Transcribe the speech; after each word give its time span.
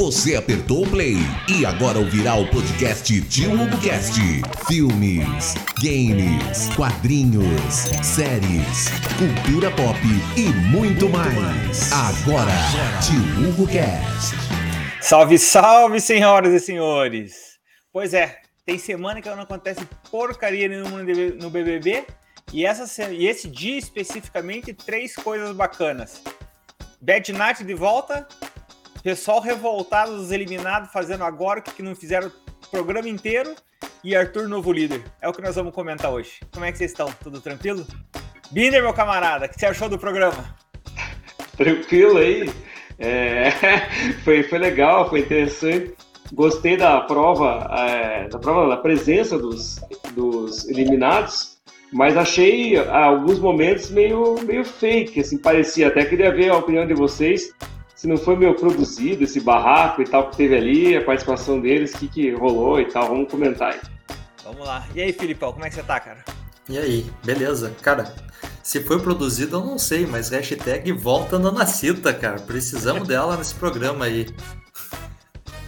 Você 0.00 0.34
apertou 0.34 0.82
o 0.86 0.90
play 0.90 1.16
e 1.46 1.66
agora 1.66 1.98
ouvirá 1.98 2.34
o 2.34 2.48
podcast 2.48 3.20
Tio 3.28 3.52
HugoCast. 3.52 4.18
Filmes, 4.66 5.54
games, 5.78 6.74
quadrinhos, 6.74 7.74
séries, 8.02 8.88
cultura 9.18 9.70
pop 9.70 9.98
e 10.38 10.48
muito 10.74 11.06
mais. 11.10 11.92
Agora, 11.92 12.50
Tio 13.02 13.50
HugoCast. 13.50 14.36
Salve, 15.02 15.38
salve, 15.38 16.00
senhoras 16.00 16.54
e 16.54 16.60
senhores! 16.60 17.58
Pois 17.92 18.14
é, 18.14 18.40
tem 18.64 18.78
semana 18.78 19.20
que 19.20 19.28
não 19.28 19.42
acontece 19.42 19.86
porcaria 20.10 20.66
nenhuma 20.66 21.02
no 21.38 21.50
BBB 21.50 22.06
e, 22.54 22.64
essa, 22.64 23.12
e 23.12 23.26
esse 23.26 23.46
dia 23.48 23.76
especificamente, 23.76 24.72
três 24.72 25.14
coisas 25.14 25.54
bacanas. 25.54 26.22
Bad 27.02 27.32
Night 27.34 27.64
de 27.64 27.74
volta, 27.74 28.26
pessoal 29.02 29.40
revoltado 29.40 30.16
dos 30.16 30.30
eliminados 30.30 30.92
fazendo 30.92 31.24
agora 31.24 31.60
o 31.60 31.62
que 31.62 31.82
não 31.82 31.94
fizeram 31.94 32.28
o 32.28 32.70
programa 32.70 33.08
inteiro 33.08 33.54
e 34.04 34.14
Arthur 34.14 34.48
novo 34.48 34.72
líder. 34.72 35.02
É 35.20 35.28
o 35.28 35.32
que 35.32 35.42
nós 35.42 35.56
vamos 35.56 35.74
comentar 35.74 36.10
hoje. 36.10 36.40
Como 36.52 36.64
é 36.64 36.72
que 36.72 36.78
vocês 36.78 36.90
estão? 36.90 37.08
Tudo 37.22 37.40
tranquilo? 37.40 37.86
Binder, 38.50 38.82
meu 38.82 38.92
camarada, 38.92 39.46
o 39.46 39.48
que 39.48 39.58
você 39.58 39.66
achou 39.66 39.88
do 39.88 39.98
programa? 39.98 40.54
Tranquilo 41.56 42.18
aí. 42.18 42.50
É, 42.98 43.50
foi, 44.24 44.42
foi 44.42 44.58
legal, 44.58 45.08
foi 45.08 45.20
interessante. 45.20 45.94
Gostei 46.32 46.76
da 46.76 47.00
prova, 47.00 47.68
é, 47.76 48.28
da 48.28 48.38
prova 48.38 48.68
da 48.68 48.76
presença 48.76 49.36
dos, 49.36 49.80
dos 50.12 50.68
eliminados, 50.68 51.58
mas 51.92 52.16
achei 52.16 52.76
alguns 52.76 53.40
momentos 53.40 53.90
meio, 53.90 54.36
meio 54.44 54.64
fake, 54.64 55.20
assim, 55.20 55.38
parecia. 55.38 55.88
Até 55.88 56.04
queria 56.04 56.32
ver 56.32 56.50
a 56.50 56.56
opinião 56.56 56.86
de 56.86 56.94
vocês 56.94 57.52
se 58.00 58.06
não 58.06 58.16
foi 58.16 58.34
meio 58.34 58.54
produzido 58.54 59.24
esse 59.24 59.38
barraco 59.40 60.00
e 60.00 60.06
tal 60.06 60.30
que 60.30 60.36
teve 60.38 60.56
ali, 60.56 60.96
a 60.96 61.04
participação 61.04 61.60
deles, 61.60 61.92
o 61.92 61.98
que, 61.98 62.08
que 62.08 62.30
rolou 62.30 62.80
e 62.80 62.86
tal. 62.86 63.08
Vamos 63.08 63.30
comentar 63.30 63.74
aí. 63.74 63.80
Vamos 64.42 64.66
lá. 64.66 64.88
E 64.94 65.02
aí, 65.02 65.12
Filipão, 65.12 65.52
como 65.52 65.66
é 65.66 65.68
que 65.68 65.74
você 65.74 65.82
tá, 65.82 66.00
cara? 66.00 66.24
E 66.66 66.78
aí, 66.78 67.10
beleza? 67.22 67.76
Cara, 67.82 68.10
se 68.62 68.80
foi 68.80 69.02
produzido 69.02 69.58
eu 69.58 69.66
não 69.66 69.78
sei, 69.78 70.06
mas 70.06 70.30
hashtag 70.30 70.90
volta 70.92 71.38
Nanacita, 71.38 72.10
cara. 72.14 72.38
Precisamos 72.38 73.04
dela 73.06 73.36
nesse 73.36 73.54
programa 73.54 74.06
aí. 74.06 74.34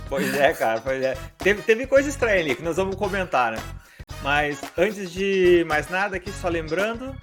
Pois 0.08 0.32
é, 0.32 0.54
cara, 0.54 0.80
pois 0.80 1.02
é. 1.02 1.14
Teve, 1.36 1.60
teve 1.60 1.86
coisa 1.86 2.08
estranha 2.08 2.40
ali 2.40 2.54
que 2.54 2.62
nós 2.62 2.78
vamos 2.78 2.96
comentar, 2.96 3.52
né? 3.52 3.58
Mas 4.22 4.58
antes 4.78 5.12
de 5.12 5.66
mais 5.68 5.90
nada, 5.90 6.16
aqui 6.16 6.32
só 6.32 6.48
lembrando, 6.48 7.14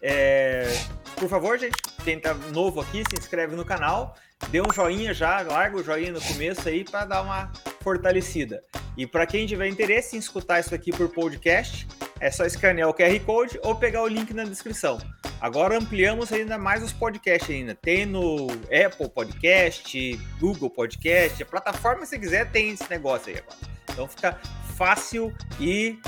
é... 0.00 0.72
por 1.16 1.28
favor, 1.28 1.58
gente, 1.58 1.74
quem 2.04 2.20
tá 2.20 2.34
novo 2.52 2.80
aqui, 2.80 3.02
se 3.10 3.18
inscreve 3.18 3.56
no 3.56 3.64
canal 3.64 4.14
dê 4.50 4.60
um 4.60 4.72
joinha 4.72 5.12
já, 5.12 5.40
larga 5.42 5.76
o 5.76 5.82
joinha 5.82 6.12
no 6.12 6.20
começo 6.20 6.68
aí 6.68 6.84
para 6.84 7.04
dar 7.04 7.22
uma 7.22 7.52
fortalecida. 7.80 8.62
E 8.96 9.06
para 9.06 9.26
quem 9.26 9.46
tiver 9.46 9.68
interesse 9.68 10.16
em 10.16 10.18
escutar 10.18 10.60
isso 10.60 10.74
aqui 10.74 10.92
por 10.92 11.08
podcast, 11.08 11.86
é 12.20 12.30
só 12.30 12.44
escanear 12.44 12.88
o 12.88 12.94
QR 12.94 13.18
Code 13.20 13.58
ou 13.62 13.74
pegar 13.74 14.02
o 14.02 14.08
link 14.08 14.32
na 14.32 14.44
descrição. 14.44 14.98
Agora 15.40 15.76
ampliamos 15.76 16.32
ainda 16.32 16.56
mais 16.56 16.82
os 16.82 16.92
podcasts 16.92 17.50
ainda. 17.50 17.74
Tem 17.74 18.06
no 18.06 18.46
Apple 18.64 19.08
Podcast, 19.10 20.16
Google 20.40 20.70
Podcast, 20.70 21.42
a 21.42 21.46
plataforma 21.46 22.02
que 22.02 22.06
você 22.06 22.18
quiser 22.18 22.50
tem 22.50 22.70
esse 22.70 22.88
negócio 22.88 23.32
aí 23.32 23.38
agora. 23.38 23.58
Então 23.90 24.08
fica 24.08 24.38
fácil 24.76 25.34
e 25.60 25.98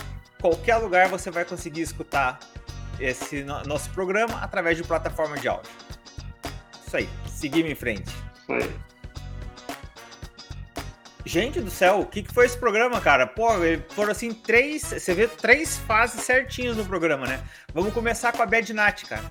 qualquer 0.40 0.76
lugar 0.76 1.08
você 1.08 1.30
vai 1.30 1.44
conseguir 1.44 1.82
escutar 1.82 2.38
esse 2.98 3.44
nosso 3.44 3.90
programa 3.90 4.40
através 4.40 4.76
de 4.76 4.84
plataforma 4.84 5.36
de 5.36 5.48
áudio. 5.48 5.70
Isso 6.86 6.96
aí, 6.96 7.08
seguimos 7.26 7.72
em 7.72 7.74
frente. 7.74 8.12
Foi. 8.46 8.70
Gente 11.24 11.60
do 11.60 11.70
céu, 11.70 12.00
o 12.00 12.06
que, 12.06 12.22
que 12.22 12.32
foi 12.32 12.46
esse 12.46 12.56
programa, 12.56 13.00
cara? 13.00 13.26
Pô, 13.26 13.48
foram 13.88 14.12
assim 14.12 14.32
três. 14.32 14.82
Você 14.82 15.12
vê 15.12 15.26
três 15.26 15.76
fases 15.78 16.20
certinhas 16.20 16.76
no 16.76 16.86
programa, 16.86 17.26
né? 17.26 17.42
Vamos 17.74 17.92
começar 17.92 18.30
com 18.30 18.40
a 18.40 18.46
Bad 18.46 18.72
Nat, 18.72 19.02
cara. 19.04 19.24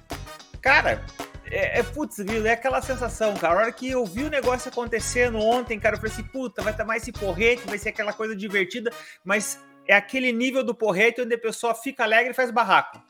Cara, 0.62 1.06
é, 1.50 1.80
é 1.80 1.84
putz, 1.84 2.18
viu? 2.18 2.46
É 2.46 2.52
aquela 2.52 2.82
sensação, 2.82 3.34
cara. 3.36 3.54
A 3.54 3.58
hora 3.58 3.72
que 3.72 3.90
eu 3.90 4.06
vi 4.06 4.26
o 4.26 4.30
negócio 4.30 4.68
acontecendo 4.68 5.40
ontem, 5.40 5.80
cara, 5.80 5.96
eu 5.96 6.00
falei 6.00 6.12
assim, 6.12 6.24
puta, 6.24 6.62
vai 6.62 6.74
estar 6.74 6.84
mais 6.84 7.04
esse 7.04 7.14
porrete, 7.14 7.64
vai 7.66 7.78
ser 7.78 7.90
aquela 7.90 8.12
coisa 8.12 8.36
divertida, 8.36 8.92
mas 9.24 9.58
é 9.88 9.96
aquele 9.96 10.34
nível 10.34 10.62
do 10.62 10.76
porrete 10.76 11.22
onde 11.22 11.36
a 11.36 11.40
pessoa 11.40 11.74
fica 11.74 12.04
alegre 12.04 12.32
e 12.32 12.36
faz 12.36 12.52
barraco. 12.52 13.02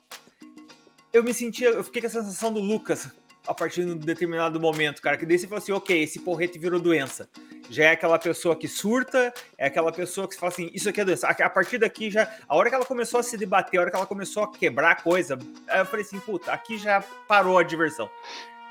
Eu 1.12 1.24
me 1.24 1.34
sentia, 1.34 1.70
eu 1.70 1.84
fiquei 1.84 2.02
com 2.02 2.08
a 2.08 2.12
sensação 2.12 2.54
do 2.54 2.60
Lucas 2.60 3.10
a 3.48 3.54
partir 3.54 3.86
de 3.86 3.92
um 3.92 3.98
determinado 3.98 4.60
momento, 4.60 5.02
cara, 5.02 5.18
que 5.18 5.26
daí 5.26 5.38
você 5.38 5.48
fala 5.48 5.60
assim, 5.60 5.72
ok, 5.72 6.04
esse 6.04 6.20
porrete 6.20 6.58
virou 6.58 6.80
doença. 6.80 7.30
Já 7.70 7.86
é 7.86 7.92
aquela 7.92 8.20
pessoa 8.20 8.56
que 8.56 8.68
surta, 8.68 9.34
é 9.58 9.68
aquela 9.68 9.92
pessoa 9.92 10.28
que 10.28 10.36
fala 10.36 10.52
assim, 10.52 10.70
isso 10.74 10.88
aqui 10.90 11.02
é 11.02 11.06
doença. 11.06 11.28
A 11.28 11.50
partir 11.50 11.78
daqui 11.78 12.12
já, 12.12 12.32
a 12.48 12.56
hora 12.56 12.70
que 12.70 12.76
ela 12.76 12.86
começou 12.86 13.20
a 13.20 13.24
se 13.24 13.38
debater, 13.38 13.80
a 13.80 13.82
hora 13.82 13.92
que 13.92 13.98
ela 13.98 14.06
começou 14.06 14.44
a 14.44 14.52
quebrar 14.52 15.02
coisa, 15.02 15.38
eu 15.76 15.86
falei 15.86 16.06
assim, 16.06 16.20
puta, 16.20 16.52
aqui 16.52 16.78
já 16.78 17.04
parou 17.28 17.58
a 17.58 17.64
diversão. 17.64 18.10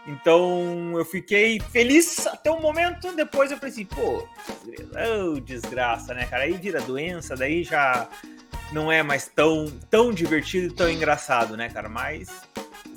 Então 0.07 0.93
eu 0.99 1.05
fiquei 1.05 1.59
feliz 1.59 2.27
até 2.27 2.51
o 2.51 2.57
um 2.57 2.61
momento, 2.61 3.11
depois 3.13 3.51
eu 3.51 3.57
falei 3.57 3.73
assim, 3.73 3.87
pô, 3.87 4.29
oh, 4.67 5.41
desgraça, 5.41 6.13
né, 6.13 6.27
cara? 6.27 6.45
Aí 6.45 6.53
vira 6.53 6.81
doença, 6.81 7.35
daí 7.35 7.65
já 7.65 8.07
não 8.71 8.93
é 8.93 9.03
mais 9.03 9.29
tão, 9.29 9.67
tão 9.91 10.13
divertido 10.13 10.67
e 10.67 10.77
tão 10.77 10.91
engraçado, 10.91 11.57
né, 11.57 11.71
cara? 11.71 11.89
Mas 11.89 12.29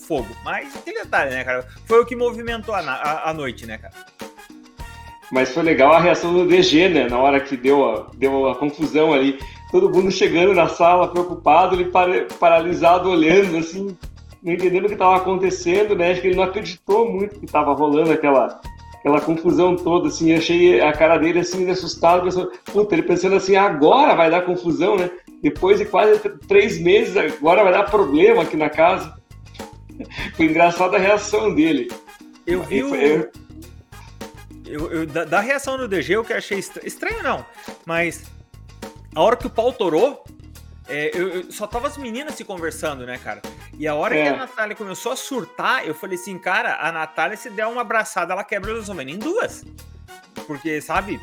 fogo. 0.07 0.27
Mas 0.43 0.73
tem 0.85 0.93
detalhe, 0.93 1.31
né, 1.31 1.43
cara? 1.43 1.67
Foi 1.85 2.01
o 2.01 2.05
que 2.05 2.15
movimentou 2.15 2.73
a, 2.73 2.79
a, 2.79 3.29
a 3.29 3.33
noite, 3.33 3.65
né, 3.65 3.77
cara? 3.77 3.93
Mas 5.31 5.53
foi 5.53 5.63
legal 5.63 5.91
a 5.91 5.99
reação 5.99 6.33
do 6.33 6.47
DG, 6.47 6.89
né? 6.89 7.09
Na 7.09 7.17
hora 7.19 7.39
que 7.39 7.57
deu 7.57 7.85
a, 7.89 8.07
deu 8.15 8.49
a 8.49 8.55
confusão 8.55 9.13
ali. 9.13 9.37
Todo 9.71 9.89
mundo 9.89 10.09
chegando 10.09 10.53
na 10.53 10.69
sala, 10.69 11.09
preocupado, 11.09 11.75
ele 11.75 11.91
paralisado, 12.39 13.09
olhando, 13.09 13.57
assim, 13.57 13.97
não 14.41 14.53
entendendo 14.53 14.85
o 14.85 14.87
que 14.87 14.93
estava 14.93 15.17
acontecendo, 15.17 15.93
né? 15.95 16.11
Acho 16.11 16.21
que 16.21 16.27
ele 16.27 16.37
não 16.37 16.45
acreditou 16.45 17.11
muito 17.11 17.37
que 17.37 17.45
estava 17.45 17.73
rolando 17.73 18.13
aquela, 18.13 18.61
aquela 18.97 19.19
confusão 19.19 19.75
toda, 19.75 20.07
assim. 20.07 20.33
Achei 20.33 20.79
a 20.79 20.93
cara 20.93 21.17
dele, 21.17 21.39
assim, 21.39 21.69
assustado, 21.69 22.49
puta, 22.71 22.95
ele 22.95 23.03
pensando 23.03 23.35
assim, 23.35 23.57
agora 23.57 24.15
vai 24.15 24.31
dar 24.31 24.45
confusão, 24.45 24.95
né? 24.95 25.09
Depois 25.43 25.79
de 25.79 25.85
quase 25.85 26.17
três 26.47 26.79
meses, 26.79 27.17
agora 27.17 27.63
vai 27.63 27.73
dar 27.73 27.83
problema 27.83 28.43
aqui 28.43 28.55
na 28.55 28.69
casa. 28.69 29.17
Foi 30.35 30.45
engraçada 30.45 30.97
a 30.97 30.99
reação 30.99 31.53
dele. 31.53 31.91
Eu 32.45 32.63
vi 32.63 32.83
o... 32.83 32.95
eu... 32.95 33.31
Eu, 34.65 34.91
eu, 34.91 35.07
da, 35.07 35.23
da, 35.23 35.39
reação 35.39 35.77
do 35.77 35.87
DG, 35.87 36.17
o 36.17 36.25
que 36.25 36.33
achei 36.33 36.59
estranho, 36.59 36.85
estranho 36.85 37.23
não, 37.23 37.45
mas 37.85 38.25
a 39.15 39.21
hora 39.21 39.37
que 39.37 39.47
o 39.47 39.49
pau 39.49 39.71
torou, 39.71 40.25
é, 40.89 41.09
eu, 41.13 41.29
eu, 41.29 41.51
só 41.53 41.65
tava 41.65 41.87
as 41.87 41.97
meninas 41.97 42.35
se 42.35 42.43
conversando, 42.43 43.05
né, 43.05 43.17
cara? 43.17 43.41
E 43.79 43.87
a 43.87 43.95
hora 43.95 44.17
é. 44.17 44.23
que 44.23 44.27
a 44.27 44.35
Natália 44.35 44.75
começou 44.75 45.13
a 45.13 45.15
surtar, 45.15 45.87
eu 45.87 45.95
falei 45.95 46.17
assim, 46.17 46.37
cara, 46.37 46.79
a 46.81 46.91
Natália 46.91 47.37
se 47.37 47.49
der 47.49 47.65
uma 47.65 47.79
abraçada, 47.79 48.33
ela 48.33 48.43
quebra 48.43 48.73
os 48.73 48.89
homens 48.89 49.15
em 49.15 49.17
duas. 49.17 49.63
Porque, 50.45 50.81
sabe, 50.81 51.19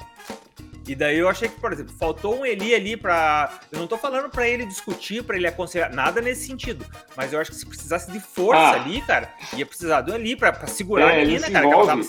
e 0.86 0.94
daí 0.94 1.18
eu 1.18 1.28
achei 1.28 1.48
que, 1.48 1.58
por 1.58 1.72
exemplo, 1.72 1.94
faltou 1.98 2.38
um 2.38 2.44
Eli 2.44 2.74
ali 2.74 2.96
para. 2.96 3.58
Eu 3.72 3.78
não 3.78 3.86
tô 3.86 3.96
falando 3.96 4.28
para 4.28 4.46
ele 4.46 4.66
discutir, 4.66 5.22
para 5.22 5.36
ele 5.36 5.46
aconselhar, 5.46 5.92
nada 5.92 6.20
nesse 6.20 6.46
sentido. 6.46 6.84
Mas 7.16 7.32
eu 7.32 7.40
acho 7.40 7.50
que 7.50 7.56
se 7.56 7.64
precisasse 7.64 8.10
de 8.12 8.20
força 8.20 8.60
ah. 8.60 8.72
ali, 8.72 9.00
cara, 9.00 9.32
ia 9.56 9.64
precisar 9.64 10.02
do 10.02 10.14
Eli 10.14 10.36
para 10.36 10.54
segurar 10.66 11.14
é, 11.14 11.22
a 11.22 11.24
menina, 11.24 11.50
cara. 11.50 11.70
Tava... 11.70 12.02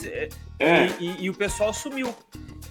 É. 0.60 0.88
E, 1.00 1.06
e, 1.06 1.16
e, 1.24 1.30
o 1.30 1.34
pessoal 1.34 1.74
sumiu. 1.74 2.14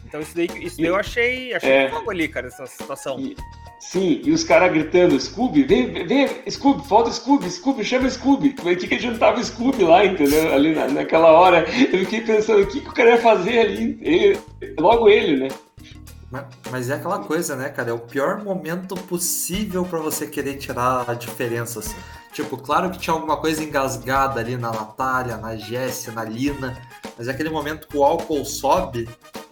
Então 0.06 0.20
isso 0.20 0.36
daí, 0.36 0.48
isso 0.60 0.76
daí 0.76 0.86
eu 0.86 0.96
achei, 0.96 1.54
achei 1.54 1.70
é. 1.70 1.90
fogo 1.90 2.10
ali, 2.10 2.28
cara, 2.28 2.48
essa 2.48 2.66
situação. 2.66 3.18
E, 3.18 3.34
sim, 3.80 4.20
e 4.24 4.30
os 4.30 4.44
caras 4.44 4.72
gritando, 4.72 5.18
Scooby, 5.18 5.64
vem, 5.64 6.06
vem, 6.06 6.28
Scooby, 6.48 6.86
falta 6.86 7.10
Scooby, 7.10 7.50
Scooby, 7.50 7.82
chama 7.82 8.08
Scooby. 8.10 8.50
Por 8.50 8.76
que, 8.76 8.86
que 8.86 8.94
adiantava 8.94 9.42
Scooby 9.42 9.84
lá, 9.84 10.04
entendeu? 10.04 10.52
Ali 10.52 10.74
na, 10.74 10.86
naquela 10.86 11.32
hora. 11.32 11.64
Eu 11.92 12.00
fiquei 12.00 12.20
pensando, 12.20 12.62
o 12.62 12.66
que, 12.66 12.80
que 12.80 12.88
o 12.88 12.92
cara 12.92 13.12
ia 13.12 13.18
fazer 13.18 13.58
ali? 13.58 13.98
Ele, 14.02 14.38
logo 14.78 15.08
ele, 15.08 15.36
né? 15.36 15.48
Mas 16.70 16.90
é 16.90 16.94
aquela 16.94 17.20
coisa, 17.20 17.54
né, 17.54 17.68
cara? 17.68 17.90
É 17.90 17.92
o 17.92 17.98
pior 17.98 18.42
momento 18.42 18.94
possível 18.94 19.84
para 19.84 19.98
você 19.98 20.26
querer 20.26 20.56
tirar 20.56 21.08
a 21.08 21.14
diferença. 21.14 21.78
Assim. 21.78 21.96
Tipo, 22.32 22.56
claro 22.56 22.90
que 22.90 22.98
tinha 22.98 23.14
alguma 23.14 23.36
coisa 23.36 23.62
engasgada 23.62 24.40
ali 24.40 24.56
na 24.56 24.72
Natália, 24.72 25.36
na 25.36 25.54
Jessie, 25.56 26.12
na 26.12 26.24
Lina, 26.24 26.76
mas 27.16 27.28
é 27.28 27.30
aquele 27.30 27.50
momento 27.50 27.86
que 27.86 27.96
o 27.96 28.02
álcool 28.02 28.44
sobe, 28.44 29.08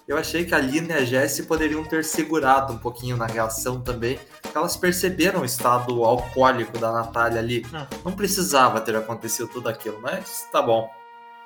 eu 0.06 0.18
achei 0.18 0.44
que 0.44 0.54
a 0.54 0.58
Lina 0.58 0.94
e 0.94 0.96
a 0.98 1.04
Jessie 1.04 1.46
poderiam 1.46 1.84
ter 1.84 2.04
segurado 2.04 2.72
um 2.72 2.78
pouquinho 2.78 3.16
na 3.16 3.26
reação 3.26 3.80
também, 3.80 4.18
porque 4.42 4.58
elas 4.58 4.76
perceberam 4.76 5.42
o 5.42 5.44
estado 5.44 6.04
alcoólico 6.04 6.76
da 6.76 6.90
Natália 6.90 7.38
ali. 7.38 7.64
Não, 7.70 7.86
Não 8.04 8.12
precisava 8.12 8.80
ter 8.80 8.96
acontecido 8.96 9.48
tudo 9.48 9.68
aquilo, 9.68 10.00
mas 10.00 10.48
tá 10.50 10.60
bom. 10.60 10.90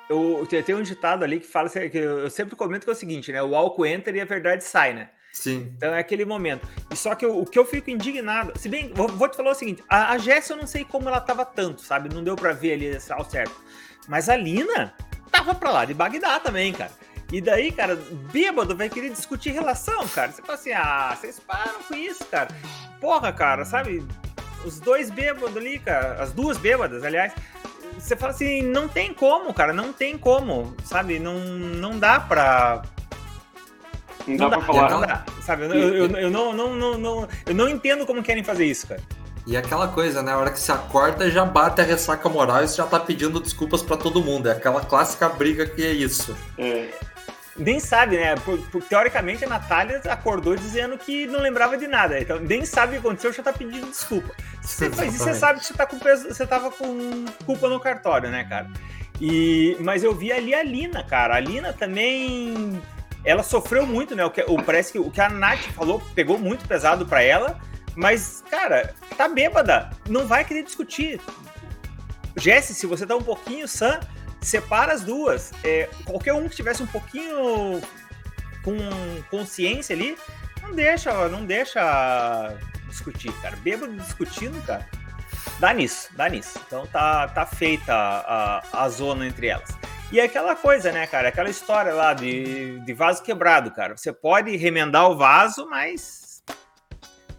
Eu, 0.09 0.47
tem 0.65 0.73
um 0.73 0.81
ditado 0.81 1.23
ali 1.23 1.39
que 1.39 1.47
fala 1.47 1.69
que 1.69 1.97
eu 1.97 2.29
sempre 2.29 2.55
comento 2.55 2.85
que 2.85 2.89
é 2.89 2.93
o 2.93 2.95
seguinte, 2.95 3.31
né? 3.31 3.43
O 3.43 3.55
álcool 3.55 3.85
entra 3.85 4.15
e 4.15 4.21
a 4.21 4.25
verdade 4.25 4.63
sai, 4.63 4.93
né? 4.93 5.09
Sim. 5.37 5.71
Então 5.77 5.93
é 5.93 5.99
aquele 5.99 6.25
momento. 6.25 6.67
E 6.91 6.95
só 6.95 7.13
que 7.13 7.23
eu, 7.23 7.39
o 7.39 7.45
que 7.45 7.59
eu 7.59 7.65
fico 7.65 7.91
indignado, 7.91 8.53
se 8.57 8.67
bem, 8.67 8.91
vou, 8.93 9.07
vou 9.07 9.29
te 9.29 9.37
falar 9.37 9.51
o 9.51 9.55
seguinte, 9.55 9.83
a, 9.87 10.13
a 10.13 10.17
Jess 10.17 10.49
eu 10.49 10.57
não 10.57 10.65
sei 10.65 10.83
como 10.83 11.07
ela 11.07 11.21
tava 11.21 11.45
tanto, 11.45 11.83
sabe? 11.83 12.13
Não 12.13 12.23
deu 12.23 12.35
para 12.35 12.53
ver 12.53 12.73
ali 12.73 12.97
ao 13.11 13.29
certo. 13.29 13.55
Mas 14.07 14.29
a 14.29 14.35
Lina 14.35 14.95
tava 15.31 15.53
pra 15.53 15.69
lá 15.69 15.85
de 15.85 15.93
Bagdá 15.93 16.39
também, 16.39 16.73
cara. 16.73 16.91
E 17.31 17.39
daí, 17.39 17.71
cara, 17.71 17.95
bêbado 18.31 18.75
vai 18.75 18.89
querer 18.89 19.11
discutir 19.11 19.51
relação, 19.51 20.07
cara. 20.07 20.31
Você 20.31 20.41
fala 20.41 20.53
assim, 20.55 20.71
ah, 20.71 21.15
vocês 21.15 21.39
param 21.39 21.83
com 21.87 21.93
isso, 21.93 22.25
cara. 22.25 22.47
Porra, 22.99 23.31
cara, 23.31 23.63
sabe? 23.63 24.03
Os 24.65 24.79
dois 24.79 25.11
bêbados 25.11 25.55
ali, 25.55 25.77
cara, 25.77 26.23
as 26.23 26.33
duas 26.33 26.57
bêbadas, 26.57 27.03
aliás. 27.03 27.31
Você 27.93 28.15
fala 28.15 28.31
assim, 28.31 28.63
não 28.63 28.87
tem 28.87 29.13
como, 29.13 29.53
cara, 29.53 29.71
não 29.71 29.93
tem 29.93 30.17
como, 30.17 30.75
sabe? 30.83 31.19
Não, 31.19 31.37
não 31.37 31.99
dá 31.99 32.19
pra, 32.19 32.81
não, 34.27 34.37
não 34.37 34.49
dá, 34.49 34.49
dá 34.49 34.57
pra 34.57 34.65
falar. 34.65 34.89
Não 34.89 35.01
dá, 35.01 35.25
sabe? 35.41 35.65
Eu, 35.65 35.71
eu, 35.71 35.93
eu, 35.93 36.17
eu, 36.17 36.29
não, 36.29 36.53
não, 36.53 36.75
não, 36.75 36.97
não, 36.97 37.27
eu 37.45 37.55
não 37.55 37.69
entendo 37.69 38.05
como 38.05 38.21
querem 38.21 38.43
fazer 38.43 38.65
isso, 38.65 38.87
cara. 38.87 39.01
E 39.45 39.55
aquela 39.55 39.87
coisa, 39.87 40.21
né? 40.21 40.33
A 40.33 40.37
hora 40.37 40.51
que 40.51 40.59
se 40.59 40.71
acorda 40.71 41.31
já 41.31 41.45
bate 41.45 41.79
a 41.79 41.83
ressaca 41.83 42.27
moral 42.27 42.63
e 42.63 42.67
você 42.67 42.75
já 42.75 42.85
tá 42.85 42.99
pedindo 42.99 43.39
desculpas 43.39 43.81
para 43.81 43.95
todo 43.95 44.21
mundo. 44.21 44.49
É 44.49 44.51
aquela 44.51 44.81
clássica 44.81 45.29
briga 45.29 45.65
que 45.65 45.85
é 45.85 45.91
isso. 45.91 46.35
É. 46.57 46.89
Nem 47.55 47.79
sabe, 47.79 48.17
né? 48.17 48.35
Por, 48.35 48.59
por, 48.67 48.83
teoricamente 48.83 49.45
a 49.45 49.47
Natália 49.47 50.01
acordou 50.09 50.55
dizendo 50.55 50.97
que 50.97 51.25
não 51.27 51.39
lembrava 51.39 51.77
de 51.77 51.87
nada. 51.87 52.19
Então 52.19 52.39
nem 52.39 52.65
sabe 52.65 52.97
o 52.97 53.01
que 53.01 53.07
aconteceu, 53.07 53.31
já 53.31 53.41
tá 53.41 53.53
pedindo 53.53 53.87
desculpa. 53.87 54.35
Você 54.61 54.89
faz 54.89 55.15
isso, 55.15 55.23
você 55.23 55.33
sabe 55.33 55.59
que 55.59 55.65
você, 55.65 55.73
tá 55.73 55.85
com 55.85 55.97
peso, 55.97 56.27
você 56.27 56.45
tava 56.45 56.69
com 56.69 57.25
culpa 57.45 57.69
no 57.69 57.79
cartório, 57.79 58.29
né, 58.29 58.43
cara? 58.43 58.69
E, 59.19 59.77
mas 59.79 60.03
eu 60.03 60.13
vi 60.13 60.31
ali 60.31 60.53
a 60.53 60.61
Lina, 60.61 61.03
cara. 61.03 61.35
A 61.35 61.39
Lina 61.39 61.71
também. 61.71 62.81
Ela 63.27 63.43
sofreu 63.43 63.85
muito, 63.85 64.15
né? 64.15 64.23
O 64.23 64.31
que, 64.31 64.41
o, 64.47 64.63
parece 64.63 64.93
que 64.93 64.99
o 64.99 65.11
que 65.11 65.19
a 65.19 65.27
Nath 65.27 65.59
falou 65.75 66.01
pegou 66.15 66.39
muito 66.39 66.65
pesado 66.65 67.05
para 67.05 67.21
ela. 67.21 67.59
Mas, 67.93 68.41
cara, 68.49 68.95
tá 69.17 69.27
bêbada. 69.27 69.89
Não 70.07 70.25
vai 70.25 70.45
querer 70.45 70.63
discutir. 70.63 71.19
Jesse, 72.37 72.73
se 72.73 72.85
você 72.85 73.05
tá 73.05 73.17
um 73.17 73.21
pouquinho 73.21 73.67
sã, 73.67 73.99
separa 74.39 74.93
as 74.93 75.03
duas. 75.03 75.51
É, 75.61 75.89
qualquer 76.05 76.31
um 76.31 76.47
que 76.47 76.55
tivesse 76.55 76.81
um 76.81 76.87
pouquinho 76.87 77.81
com 78.63 78.77
consciência 79.29 79.93
ali, 79.93 80.17
não 80.61 80.71
deixa, 80.73 81.27
não 81.27 81.45
deixa 81.45 82.55
discutir, 82.87 83.33
cara. 83.41 83.57
Bêbado 83.57 83.93
discutindo, 83.93 84.65
cara. 84.65 84.87
Dá 85.59 85.73
nisso, 85.73 86.07
dá 86.13 86.29
nisso. 86.29 86.61
Então 86.65 86.87
tá, 86.87 87.27
tá 87.27 87.45
feita 87.45 87.93
a, 87.93 88.85
a, 88.85 88.89
zona 88.89 89.27
entre 89.27 89.47
elas. 89.47 89.76
E 90.11 90.19
é 90.19 90.23
aquela 90.23 90.55
coisa, 90.55 90.91
né, 90.91 91.05
cara? 91.05 91.27
Aquela 91.27 91.49
história 91.49 91.93
lá 91.93 92.13
de, 92.13 92.79
de 92.79 92.93
vaso 92.93 93.21
quebrado, 93.21 93.71
cara. 93.71 93.97
Você 93.97 94.13
pode 94.13 94.55
remendar 94.55 95.09
o 95.09 95.17
vaso, 95.17 95.67
mas 95.69 96.41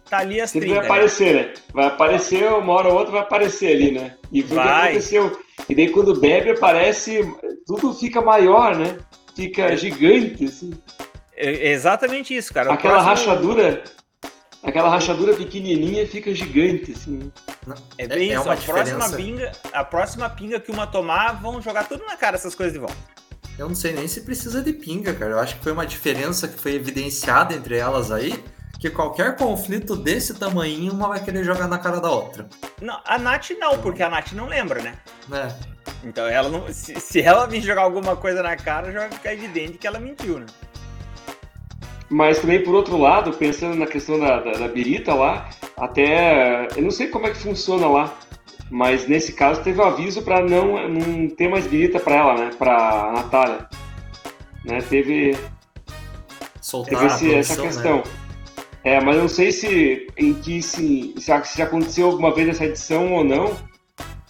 tá 0.07 0.19
ali 0.19 0.39
as 0.39 0.51
Sempre 0.51 0.69
vai 0.69 0.85
aparecer, 0.85 1.33
né? 1.33 1.53
Vai 1.73 1.85
aparecer, 1.85 2.51
uma 2.51 2.73
hora 2.73 2.89
ou 2.89 2.95
outra 2.95 3.11
vai 3.11 3.21
aparecer 3.21 3.75
ali, 3.75 3.91
né? 3.91 4.15
E 4.31 4.43
foi 4.43 4.57
o 4.57 4.61
que 4.61 4.69
aconteceu. 4.69 5.39
E 5.67 5.75
daí 5.75 5.89
quando 5.89 6.19
bebe 6.19 6.51
aparece, 6.51 7.21
tudo 7.65 7.93
fica 7.93 8.21
maior, 8.21 8.75
né? 8.75 8.97
Fica 9.35 9.63
é. 9.63 9.77
gigante, 9.77 10.45
assim. 10.45 10.71
É 11.35 11.71
exatamente 11.71 12.35
isso, 12.35 12.53
cara. 12.53 12.73
Aquela 12.73 13.01
próximo... 13.01 13.31
rachadura, 13.31 13.83
aquela 14.63 14.89
rachadura 14.89 15.35
pequenininha 15.35 16.07
fica 16.07 16.33
gigante, 16.33 16.91
assim. 16.91 17.31
É 17.97 18.07
bem 18.07 18.31
é, 18.31 18.35
isso. 18.35 18.49
É 18.49 18.53
a 18.53 18.57
próxima 18.57 19.09
pinga, 19.09 19.51
a 19.73 19.83
próxima 19.83 20.29
pinga 20.29 20.59
que 20.59 20.71
uma 20.71 20.87
tomar, 20.87 21.33
vão 21.41 21.61
jogar 21.61 21.87
tudo 21.87 22.05
na 22.05 22.15
cara 22.17 22.35
essas 22.35 22.55
coisas 22.55 22.73
de 22.73 22.79
volta. 22.79 22.97
Eu 23.57 23.67
não 23.67 23.75
sei 23.75 23.91
nem 23.93 24.07
se 24.07 24.21
precisa 24.21 24.61
de 24.61 24.71
pinga, 24.71 25.13
cara. 25.13 25.31
Eu 25.31 25.39
acho 25.39 25.57
que 25.57 25.63
foi 25.63 25.71
uma 25.71 25.85
diferença 25.85 26.47
que 26.47 26.57
foi 26.57 26.75
evidenciada 26.75 27.53
entre 27.53 27.77
elas 27.77 28.11
aí 28.11 28.41
que 28.79 28.89
qualquer 28.89 29.35
conflito 29.35 29.95
desse 29.95 30.33
tamanho 30.33 30.93
uma 30.93 31.09
vai 31.09 31.21
querer 31.21 31.43
jogar 31.43 31.67
na 31.67 31.77
cara 31.77 31.99
da 31.99 32.09
outra. 32.09 32.47
Não, 32.81 32.99
a 33.05 33.17
Nath 33.19 33.49
não, 33.59 33.77
porque 33.79 34.01
a 34.01 34.09
Nath 34.09 34.31
não 34.31 34.47
lembra, 34.47 34.81
né? 34.81 34.95
É. 35.33 35.53
Então 36.03 36.25
ela 36.25 36.47
não. 36.47 36.71
Se, 36.71 36.97
se 36.99 37.21
ela 37.21 37.45
vir 37.45 37.61
jogar 37.61 37.81
alguma 37.81 38.15
coisa 38.15 38.41
na 38.41 38.55
cara, 38.55 38.91
já 38.91 38.99
vai 38.99 39.11
ficar 39.11 39.33
evidente 39.33 39.77
que 39.77 39.85
ela 39.85 39.99
mentiu, 39.99 40.39
né? 40.39 40.45
Mas 42.09 42.39
também, 42.39 42.63
por 42.63 42.73
outro 42.73 42.97
lado, 42.97 43.31
pensando 43.33 43.75
na 43.75 43.85
questão 43.85 44.19
da, 44.19 44.39
da, 44.39 44.51
da 44.53 44.67
birita 44.67 45.13
lá, 45.13 45.49
até. 45.77 46.67
Eu 46.75 46.81
não 46.81 46.91
sei 46.91 47.07
como 47.07 47.27
é 47.27 47.29
que 47.29 47.37
funciona 47.37 47.87
lá, 47.87 48.17
mas 48.69 49.07
nesse 49.07 49.33
caso 49.33 49.63
teve 49.63 49.79
um 49.79 49.85
aviso 49.85 50.23
para 50.23 50.41
não, 50.41 50.89
não 50.89 51.29
ter 51.29 51.47
mais 51.47 51.67
birita 51.67 51.99
para 51.99 52.15
ela, 52.15 52.35
né? 52.35 52.49
Pra 52.57 53.11
Natália. 53.15 53.69
Né? 54.65 54.79
Teve. 54.81 55.37
Soltar 56.59 56.99
teve 56.99 57.05
esse, 57.05 57.35
essa 57.35 57.61
né? 57.61 57.67
questão. 57.67 57.97
Né? 57.97 58.03
É, 58.83 59.01
mas 59.01 59.17
não 59.17 59.27
sei 59.27 59.51
se 59.51 60.07
em 60.17 60.33
que 60.33 60.61
se, 60.61 61.13
se, 61.17 61.45
se 61.45 61.61
aconteceu 61.61 62.07
alguma 62.07 62.33
vez 62.33 62.49
essa 62.49 62.65
edição 62.65 63.13
ou 63.13 63.23
não, 63.23 63.55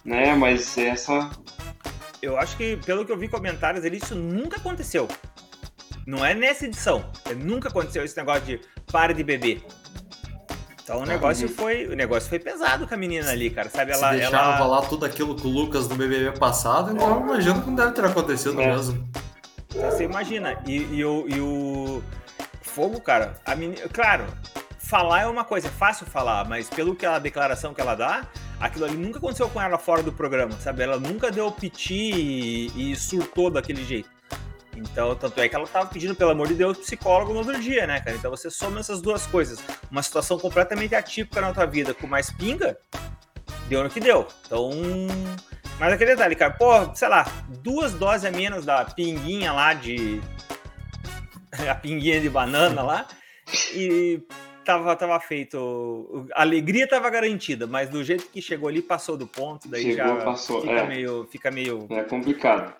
né? 0.04 0.34
Mas 0.34 0.76
essa. 0.76 1.30
Eu 2.20 2.36
acho 2.36 2.56
que, 2.56 2.76
pelo 2.84 3.06
que 3.06 3.12
eu 3.12 3.16
vi 3.16 3.28
comentários 3.28 3.84
ali, 3.84 3.96
isso 3.96 4.14
nunca 4.14 4.58
aconteceu. 4.58 5.08
Não 6.06 6.24
é 6.24 6.34
nessa 6.34 6.66
edição. 6.66 7.04
Nunca 7.36 7.68
aconteceu 7.68 8.04
esse 8.04 8.16
negócio 8.16 8.42
de 8.42 8.60
pare 8.90 9.14
de 9.14 9.22
beber. 9.22 9.62
Então 10.82 11.02
o 11.02 11.06
negócio 11.06 11.46
uhum. 11.46 11.54
foi, 11.54 11.86
o 11.86 11.94
negócio 11.94 12.28
foi 12.28 12.40
pesado 12.40 12.86
com 12.86 12.94
a 12.94 12.96
menina 12.96 13.30
ali, 13.30 13.48
cara. 13.48 13.70
Sabe, 13.70 13.92
ela, 13.92 14.10
Se 14.10 14.16
deixaram 14.16 14.48
ela... 14.48 14.58
falar 14.58 14.82
tudo 14.82 15.06
aquilo 15.06 15.36
com 15.36 15.46
o 15.46 15.50
Lucas 15.50 15.88
no 15.88 15.94
BBB 15.94 16.36
passado, 16.36 16.92
então 16.92 17.16
eu 17.16 17.20
imagino 17.20 17.60
que 17.60 17.68
não 17.68 17.76
deve 17.76 17.92
ter 17.92 18.04
acontecido 18.04 18.60
é. 18.60 18.66
mesmo. 18.66 19.08
Você 19.68 20.02
imagina. 20.02 20.60
E, 20.66 20.78
e, 20.78 21.04
o, 21.04 21.26
e 21.28 21.40
o 21.40 22.02
fogo, 22.60 23.00
cara, 23.00 23.34
a 23.46 23.54
menina, 23.54 23.88
claro, 23.92 24.26
falar 24.78 25.20
é 25.20 25.26
uma 25.26 25.44
coisa, 25.44 25.68
é 25.68 25.70
fácil 25.70 26.06
falar, 26.06 26.48
mas 26.48 26.68
pelo 26.68 26.96
que 26.96 27.06
a 27.06 27.20
declaração 27.20 27.72
que 27.72 27.80
ela 27.80 27.94
dá, 27.94 28.26
aquilo 28.58 28.84
ali 28.84 28.96
nunca 28.96 29.18
aconteceu 29.18 29.48
com 29.48 29.60
ela 29.60 29.78
fora 29.78 30.02
do 30.02 30.12
programa, 30.12 30.52
sabe? 30.60 30.82
Ela 30.82 30.98
nunca 30.98 31.30
deu 31.30 31.52
piti 31.52 32.10
e, 32.74 32.90
e 32.90 32.96
surtou 32.96 33.48
daquele 33.48 33.84
jeito. 33.84 34.08
Então, 34.76 35.14
tanto 35.14 35.40
é 35.40 35.48
que 35.48 35.54
ela 35.54 35.66
tava 35.66 35.86
pedindo, 35.86 36.14
pelo 36.14 36.30
amor 36.30 36.48
de 36.48 36.54
Deus, 36.54 36.78
psicólogo 36.78 37.32
no 37.32 37.40
outro 37.40 37.60
dia, 37.60 37.86
né, 37.86 38.00
cara? 38.00 38.16
Então 38.16 38.30
você 38.30 38.50
soma 38.50 38.80
essas 38.80 39.02
duas 39.02 39.26
coisas. 39.26 39.58
Uma 39.90 40.02
situação 40.02 40.38
completamente 40.38 40.94
atípica 40.94 41.40
na 41.40 41.52
tua 41.52 41.66
vida 41.66 41.92
com 41.92 42.06
mais 42.06 42.30
pinga, 42.30 42.78
deu 43.68 43.82
no 43.82 43.90
que 43.90 44.00
deu. 44.00 44.26
Então. 44.46 44.70
Mas 45.78 45.92
aquele 45.94 46.10
detalhe, 46.14 46.36
cara, 46.36 46.52
pô, 46.52 46.94
sei 46.94 47.08
lá, 47.08 47.26
duas 47.62 47.94
doses 47.94 48.26
a 48.26 48.30
menos 48.30 48.66
da 48.66 48.84
pinguinha 48.84 49.52
lá 49.52 49.72
de 49.72 50.20
a 51.68 51.74
pinguinha 51.74 52.20
de 52.20 52.28
banana 52.28 52.82
lá, 52.82 53.06
e 53.74 54.20
tava, 54.64 54.94
tava 54.96 55.18
feito. 55.20 56.28
A 56.34 56.42
alegria 56.42 56.86
tava 56.86 57.08
garantida, 57.10 57.66
mas 57.66 57.88
do 57.88 58.04
jeito 58.04 58.26
que 58.26 58.40
chegou 58.40 58.68
ali, 58.68 58.82
passou 58.82 59.16
do 59.16 59.26
ponto, 59.26 59.68
daí 59.68 59.82
chegou, 59.82 59.96
já 59.96 60.16
passou. 60.16 60.60
Fica, 60.60 60.72
é. 60.72 60.86
meio, 60.86 61.28
fica 61.30 61.50
meio. 61.50 61.86
É 61.90 62.02
complicado. 62.02 62.74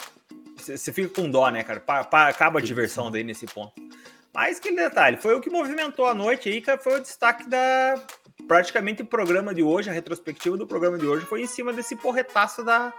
Você 0.62 0.92
fica 0.92 1.08
com 1.08 1.30
dó, 1.30 1.48
né, 1.50 1.62
cara? 1.62 1.80
Pa, 1.80 2.04
pa, 2.04 2.28
acaba 2.28 2.58
a 2.58 2.62
diversão 2.62 3.10
daí 3.10 3.24
nesse 3.24 3.46
ponto. 3.46 3.72
Mas 4.32 4.60
que 4.60 4.70
detalhe, 4.72 5.16
foi 5.16 5.34
o 5.34 5.40
que 5.40 5.50
movimentou 5.50 6.06
a 6.06 6.14
noite 6.14 6.48
aí, 6.48 6.60
que 6.60 6.76
foi 6.78 6.98
o 6.98 7.02
destaque 7.02 7.48
da. 7.48 7.94
Praticamente 8.46 9.02
o 9.02 9.06
programa 9.06 9.54
de 9.54 9.62
hoje, 9.62 9.90
a 9.90 9.92
retrospectiva 9.92 10.56
do 10.56 10.66
programa 10.66 10.98
de 10.98 11.06
hoje 11.06 11.26
foi 11.26 11.42
em 11.42 11.46
cima 11.46 11.72
desse 11.72 11.94
porretaço 11.96 12.64
da, 12.64 12.92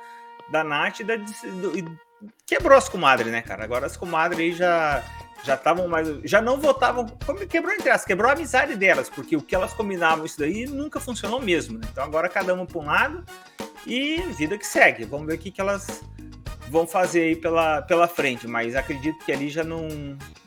da 0.51 0.63
Nath 0.63 0.99
e 0.99 1.03
da. 1.03 1.15
Do, 1.15 1.99
quebrou 2.45 2.77
as 2.77 2.89
comadres, 2.89 3.31
né, 3.31 3.41
cara? 3.41 3.63
Agora 3.63 3.85
as 3.85 3.97
comadres 3.97 4.39
aí 4.39 4.53
já 4.53 5.03
já 5.43 5.55
estavam 5.55 5.87
mais. 5.87 6.07
Já 6.23 6.41
não 6.41 6.59
votavam. 6.59 7.05
Quebrou 7.49 7.73
entre 7.73 7.89
elas, 7.89 8.05
quebrou 8.05 8.29
a 8.29 8.33
amizade 8.33 8.75
delas, 8.75 9.09
porque 9.09 9.35
o 9.35 9.41
que 9.41 9.55
elas 9.55 9.73
combinavam 9.73 10.25
isso 10.25 10.37
daí 10.37 10.65
nunca 10.67 10.99
funcionou 10.99 11.41
mesmo. 11.41 11.79
Né? 11.79 11.87
Então 11.91 12.03
agora 12.03 12.29
cada 12.29 12.53
uma 12.53 12.65
para 12.65 12.79
um 12.79 12.85
lado 12.85 13.23
e 13.85 14.17
vida 14.37 14.57
que 14.57 14.65
segue. 14.65 15.05
Vamos 15.05 15.27
ver 15.27 15.35
o 15.35 15.37
que, 15.37 15.51
que 15.51 15.59
elas 15.59 16.03
vão 16.71 16.87
fazer 16.87 17.21
aí 17.21 17.35
pela, 17.35 17.81
pela 17.81 18.07
frente, 18.07 18.47
mas 18.47 18.75
acredito 18.75 19.23
que 19.25 19.31
ali 19.31 19.49
já 19.49 19.63
não, 19.63 19.87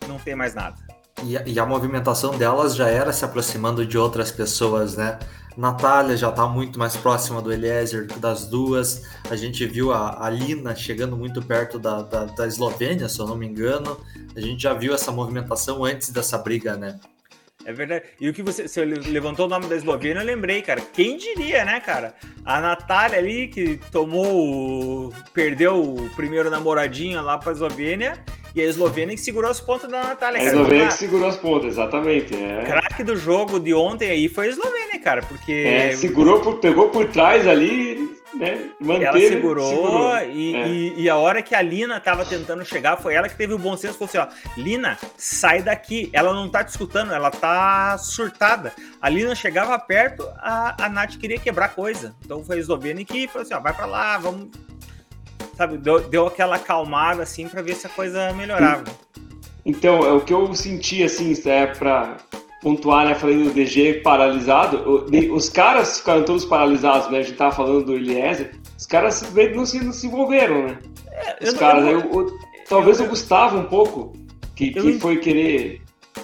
não 0.08 0.18
tem 0.18 0.34
mais 0.34 0.54
nada. 0.54 0.76
E 1.22 1.36
a, 1.36 1.42
e 1.46 1.58
a 1.58 1.66
movimentação 1.66 2.36
delas 2.36 2.74
já 2.74 2.88
era 2.88 3.12
se 3.12 3.24
aproximando 3.24 3.86
de 3.86 3.98
outras 3.98 4.32
pessoas, 4.32 4.96
né? 4.96 5.18
Natália 5.56 6.16
já 6.16 6.30
está 6.30 6.48
muito 6.48 6.78
mais 6.78 6.96
próxima 6.96 7.40
do 7.40 7.52
Eliezer 7.52 8.06
das 8.18 8.46
duas. 8.46 9.02
A 9.30 9.36
gente 9.36 9.64
viu 9.66 9.92
a, 9.92 10.26
a 10.26 10.28
Lina 10.28 10.74
chegando 10.74 11.16
muito 11.16 11.40
perto 11.40 11.78
da, 11.78 12.02
da, 12.02 12.24
da, 12.24 12.46
Eslovênia, 12.46 13.08
se 13.08 13.20
eu 13.20 13.26
não 13.26 13.36
me 13.36 13.46
engano. 13.46 13.96
A 14.34 14.40
gente 14.40 14.62
já 14.62 14.74
viu 14.74 14.92
essa 14.92 15.12
movimentação 15.12 15.84
antes 15.84 16.10
dessa 16.10 16.36
briga, 16.38 16.76
né? 16.76 16.98
É 17.64 17.72
verdade. 17.72 18.04
E 18.20 18.28
o 18.28 18.32
que 18.32 18.42
você, 18.42 18.68
você 18.68 18.84
levantou 18.84 19.46
o 19.46 19.48
nome 19.48 19.66
da 19.66 19.76
Eslovênia, 19.76 20.20
eu 20.20 20.26
lembrei, 20.26 20.60
cara. 20.60 20.80
Quem 20.80 21.16
diria, 21.16 21.64
né, 21.64 21.80
cara? 21.80 22.14
A 22.44 22.60
Natália 22.60 23.18
ali, 23.18 23.48
que 23.48 23.78
tomou. 23.90 25.12
perdeu 25.32 25.82
o 25.82 26.10
primeiro 26.14 26.50
namoradinho 26.50 27.22
lá 27.22 27.38
para 27.38 27.50
a 27.50 27.54
Eslovênia 27.54 28.22
e 28.54 28.60
a 28.60 28.64
Eslovênia 28.64 29.16
que 29.16 29.20
segurou 29.20 29.50
as 29.50 29.60
pontas 29.60 29.90
da 29.90 30.04
Natália. 30.04 30.40
A 30.40 30.44
Eslovênia 30.44 30.86
que 30.86 30.94
segurou 30.94 31.28
as 31.28 31.36
pontas, 31.36 31.72
exatamente. 31.72 32.34
É. 32.34 32.62
Craque 32.64 33.02
do 33.02 33.16
jogo 33.16 33.58
de 33.58 33.74
ontem 33.74 34.10
aí 34.10 34.28
foi 34.28 34.46
a 34.46 34.50
Eslovênia, 34.50 35.00
cara, 35.00 35.22
porque. 35.22 35.52
É, 35.66 35.96
segurou, 35.96 36.40
por, 36.40 36.58
pegou 36.60 36.88
por 36.90 37.08
trás 37.08 37.48
ali, 37.48 38.16
né? 38.32 38.70
Manteve, 38.80 39.04
ela 39.06 39.18
segurou, 39.18 39.68
segurou. 39.68 40.18
E, 40.18 40.54
é. 40.54 40.68
e, 40.68 41.02
e, 41.02 41.10
a 41.10 41.16
hora 41.16 41.42
que 41.42 41.52
a 41.52 41.60
Lina 41.60 41.98
tava 41.98 42.24
tentando 42.24 42.64
chegar, 42.64 42.96
foi 42.96 43.14
ela 43.14 43.28
que 43.28 43.36
teve 43.36 43.54
o 43.54 43.58
bom 43.58 43.76
senso 43.76 43.96
e 43.96 44.06
falou 44.06 44.24
assim: 44.24 44.50
ó, 44.54 44.60
Lina, 44.60 44.98
sai 45.16 45.60
daqui. 45.60 46.08
Ela 46.12 46.32
não 46.32 46.48
tá 46.48 46.62
te 46.62 46.68
escutando, 46.68 47.12
ela 47.12 47.32
tá 47.32 47.98
surtada. 47.98 48.72
A 49.02 49.08
Lina 49.08 49.34
chegava 49.34 49.76
perto, 49.80 50.22
a, 50.38 50.84
a 50.84 50.88
Nath 50.88 51.16
queria 51.16 51.40
quebrar 51.40 51.74
coisa. 51.74 52.14
Então 52.24 52.44
foi 52.44 52.56
a 52.56 52.60
Eslovênia 52.60 53.04
que 53.04 53.26
falou 53.26 53.42
assim: 53.42 53.54
ó, 53.54 53.58
vai 53.58 53.72
pra 53.72 53.86
lá, 53.86 54.16
vamos 54.16 54.48
sabe, 55.56 55.78
deu, 55.78 56.00
deu 56.00 56.26
aquela 56.26 56.56
acalmada 56.56 57.22
assim 57.22 57.48
para 57.48 57.62
ver 57.62 57.74
se 57.74 57.86
a 57.86 57.90
coisa 57.90 58.32
melhorava. 58.32 58.84
Então, 59.64 60.04
é 60.04 60.12
o 60.12 60.20
que 60.20 60.32
eu 60.32 60.54
senti 60.54 61.02
assim, 61.02 61.34
é 61.46 61.66
para 61.66 62.18
pontuar, 62.60 63.06
né, 63.06 63.14
falando 63.14 63.44
do 63.44 63.50
DG 63.50 64.00
paralisado, 64.02 65.06
os 65.32 65.48
caras 65.50 65.98
ficaram 65.98 66.24
todos 66.24 66.46
paralisados, 66.46 67.10
né? 67.10 67.18
A 67.18 67.22
gente 67.22 67.36
tava 67.36 67.54
falando 67.54 67.84
do 67.84 67.94
Eliezer, 67.94 68.54
os 68.78 68.86
caras 68.86 69.22
não 69.54 69.66
se, 69.66 69.84
não 69.84 69.92
se 69.92 70.06
envolveram, 70.06 70.66
né? 70.66 70.78
É, 71.12 71.44
os 71.44 71.54
caras, 71.54 71.86
eu, 71.86 72.00
eu, 72.00 72.38
talvez 72.68 72.98
eu, 72.98 73.06
o 73.06 73.08
Gustavo 73.10 73.58
um 73.58 73.64
pouco, 73.64 74.14
que, 74.56 74.70
que 74.70 74.98
foi 74.98 75.18
querer, 75.18 75.82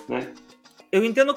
né? 0.09 0.29
Eu 0.93 1.05
entendo 1.05 1.35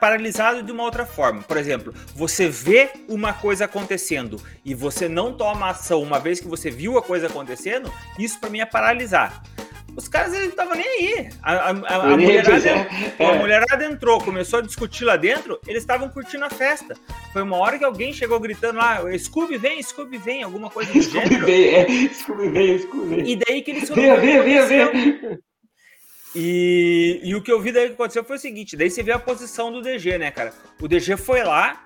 paralisado 0.00 0.62
de 0.62 0.70
uma 0.70 0.84
outra 0.84 1.04
forma. 1.04 1.42
Por 1.42 1.56
exemplo, 1.56 1.92
você 2.14 2.48
vê 2.48 2.90
uma 3.08 3.32
coisa 3.32 3.64
acontecendo 3.64 4.40
e 4.64 4.74
você 4.74 5.08
não 5.08 5.32
toma 5.32 5.70
ação 5.70 6.02
uma 6.02 6.18
vez 6.18 6.40
que 6.40 6.48
você 6.48 6.70
viu 6.70 6.96
a 6.96 7.02
coisa 7.02 7.26
acontecendo, 7.26 7.92
isso 8.18 8.38
para 8.38 8.50
mim 8.50 8.60
é 8.60 8.66
paralisar. 8.66 9.42
Os 9.94 10.08
caras 10.08 10.32
não 10.32 10.40
estavam 10.40 10.74
nem 10.74 10.86
aí. 10.86 11.28
A, 11.42 11.52
a, 11.52 11.70
a, 11.70 12.12
a 12.12 12.16
mulherada, 12.16 12.68
é. 13.18 13.26
a 13.26 13.34
mulherada 13.34 13.84
entrou, 13.84 14.22
começou 14.22 14.60
a 14.60 14.62
discutir 14.62 15.04
lá 15.04 15.16
dentro, 15.16 15.60
eles 15.66 15.82
estavam 15.82 16.08
curtindo 16.08 16.44
a 16.44 16.50
festa. 16.50 16.96
Foi 17.32 17.42
uma 17.42 17.58
hora 17.58 17.78
que 17.78 17.84
alguém 17.84 18.12
chegou 18.12 18.40
gritando 18.40 18.78
lá, 18.78 19.00
Scooby 19.18 19.58
vem, 19.58 19.82
Scooby 19.82 20.16
vem, 20.16 20.42
alguma 20.42 20.70
coisa 20.70 20.90
do 20.90 21.00
Scooby 21.02 21.28
gênero. 21.28 21.46
Vem, 21.46 21.74
é, 21.74 22.08
Scooby 22.14 22.48
vem, 22.48 22.78
Scooby 22.78 23.16
vem. 23.16 23.30
E 23.32 23.36
daí 23.36 23.62
que 23.62 23.70
eles 23.70 23.88
foram. 23.88 24.02
Venha, 24.02 24.42
venha, 24.42 24.66
venha, 24.66 24.90
venha. 24.90 25.38
E, 26.34 27.20
e 27.22 27.34
o 27.34 27.42
que 27.42 27.52
eu 27.52 27.60
vi 27.60 27.72
daí 27.72 27.88
que 27.88 27.94
aconteceu 27.94 28.24
foi 28.24 28.36
o 28.36 28.40
seguinte: 28.40 28.76
daí 28.76 28.90
você 28.90 29.02
vê 29.02 29.12
a 29.12 29.18
posição 29.18 29.70
do 29.70 29.82
DG, 29.82 30.18
né, 30.18 30.30
cara? 30.30 30.52
O 30.80 30.88
DG 30.88 31.16
foi 31.16 31.42
lá, 31.42 31.84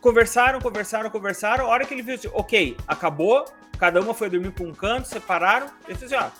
conversaram, 0.00 0.60
conversaram, 0.60 1.10
conversaram. 1.10 1.66
A 1.66 1.68
hora 1.68 1.84
que 1.84 1.94
ele 1.94 2.02
viu 2.02 2.14
assim, 2.14 2.30
ok, 2.32 2.76
acabou, 2.86 3.44
cada 3.78 4.00
uma 4.00 4.14
foi 4.14 4.30
dormir 4.30 4.52
para 4.52 4.64
um 4.64 4.72
canto, 4.72 5.08
separaram. 5.08 5.66
Ele 5.88 5.98
disse 5.98 6.14
assim: 6.14 6.24
ó, 6.24 6.30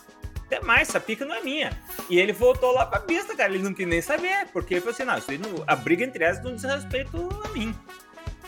até 0.46 0.60
mais, 0.60 0.88
essa 0.88 1.00
pica 1.00 1.24
não 1.24 1.34
é 1.34 1.42
minha. 1.42 1.72
E 2.08 2.20
ele 2.20 2.32
voltou 2.32 2.72
lá 2.72 2.86
pra 2.86 3.00
pista, 3.00 3.34
cara. 3.34 3.52
Ele 3.52 3.64
não 3.64 3.74
quis 3.74 3.86
nem 3.86 4.02
saber, 4.02 4.46
porque 4.52 4.74
ele 4.74 4.80
falou 4.80 4.94
assim: 4.94 5.04
não, 5.04 5.18
isso 5.18 5.32
não, 5.32 5.64
a 5.66 5.74
briga 5.74 6.04
entre 6.04 6.22
elas 6.22 6.42
não 6.42 6.54
diz 6.54 6.64
respeito 6.64 7.28
a 7.44 7.48
mim. 7.48 7.74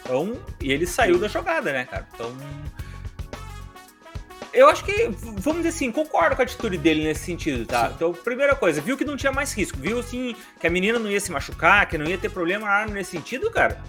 Então, 0.01 0.39
e 0.61 0.71
ele 0.71 0.87
saiu 0.87 1.19
da 1.19 1.29
jogada, 1.29 1.73
né, 1.73 1.87
cara? 1.87 2.07
Então, 2.15 2.37
eu 4.55 4.69
acho 4.69 4.85
que, 4.85 5.09
vamos 5.39 5.63
dizer 5.63 5.69
assim, 5.69 5.91
concordo 5.93 6.37
com 6.37 6.43
a 6.43 6.45
atitude 6.45 6.79
dele 6.79 7.05
nesse 7.05 7.25
sentido, 7.25 7.67
tá? 7.67 7.89
Sim. 7.89 7.95
Então, 7.97 8.13
primeira 8.13 8.55
coisa, 8.55 8.81
viu 8.81 8.97
que 8.97 9.05
não 9.05 9.17
tinha 9.17 9.33
mais 9.33 9.53
risco, 9.53 9.79
viu 9.79 9.99
assim 9.99 10.35
que 10.59 10.67
a 10.67 10.71
menina 10.71 10.99
não 10.99 11.11
ia 11.11 11.21
se 11.21 11.33
machucar, 11.33 11.87
que 11.89 11.99
não 11.99 12.07
ia 12.07 12.17
ter 12.17 12.31
problema 12.31 12.87
nesse 12.87 13.11
sentido, 13.11 13.51
cara. 13.51 13.83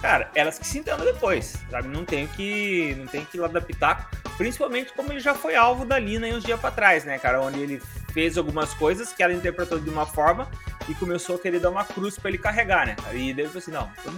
Cara, 0.00 0.30
elas 0.34 0.58
que 0.58 0.66
se 0.66 0.78
entendam 0.78 1.04
depois, 1.04 1.56
sabe? 1.70 1.88
Não 1.88 2.04
tem 2.04 2.26
que, 2.26 2.94
não 2.98 3.06
tem 3.06 3.24
que 3.24 3.36
ir 3.36 3.40
lá 3.40 3.48
dar 3.48 3.60
pitaco, 3.60 4.08
principalmente 4.38 4.92
como 4.94 5.12
ele 5.12 5.20
já 5.20 5.34
foi 5.34 5.54
alvo 5.54 5.84
da 5.84 5.98
Lina 5.98 6.26
uns 6.28 6.42
dias 6.42 6.58
para 6.58 6.70
trás, 6.70 7.04
né, 7.04 7.18
cara? 7.18 7.40
Onde 7.40 7.60
ele 7.60 7.82
fez 8.12 8.38
algumas 8.38 8.72
coisas 8.74 9.12
que 9.12 9.22
ela 9.22 9.32
interpretou 9.32 9.78
de 9.78 9.90
uma 9.90 10.06
forma 10.06 10.50
e 10.88 10.94
começou 10.94 11.36
a 11.36 11.38
querer 11.38 11.60
dar 11.60 11.70
uma 11.70 11.84
cruz 11.84 12.18
para 12.18 12.30
ele 12.30 12.38
carregar, 12.38 12.86
né? 12.86 12.96
E 13.12 13.34
daí 13.34 13.44
ele 13.44 13.44
falou 13.44 13.58
assim: 13.58 13.70
não, 13.70 13.90
então 14.00 14.14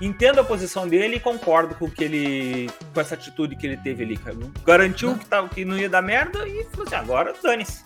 entendo 0.00 0.40
a 0.40 0.44
posição 0.44 0.86
dele 0.86 1.16
e 1.16 1.20
concordo 1.20 1.74
com 1.74 1.90
que 1.90 2.04
ele 2.04 2.70
com 2.92 3.00
essa 3.00 3.14
atitude 3.14 3.56
que 3.56 3.66
ele 3.66 3.76
teve 3.76 4.04
ali, 4.04 4.16
cara. 4.16 4.36
Garantiu 4.64 5.16
que, 5.16 5.26
tá, 5.26 5.46
que 5.48 5.64
não 5.64 5.78
ia 5.78 5.88
dar 5.88 6.02
merda 6.02 6.46
e 6.46 6.64
falou 6.64 6.86
assim, 6.86 6.96
agora 6.96 7.34
dane-se. 7.42 7.84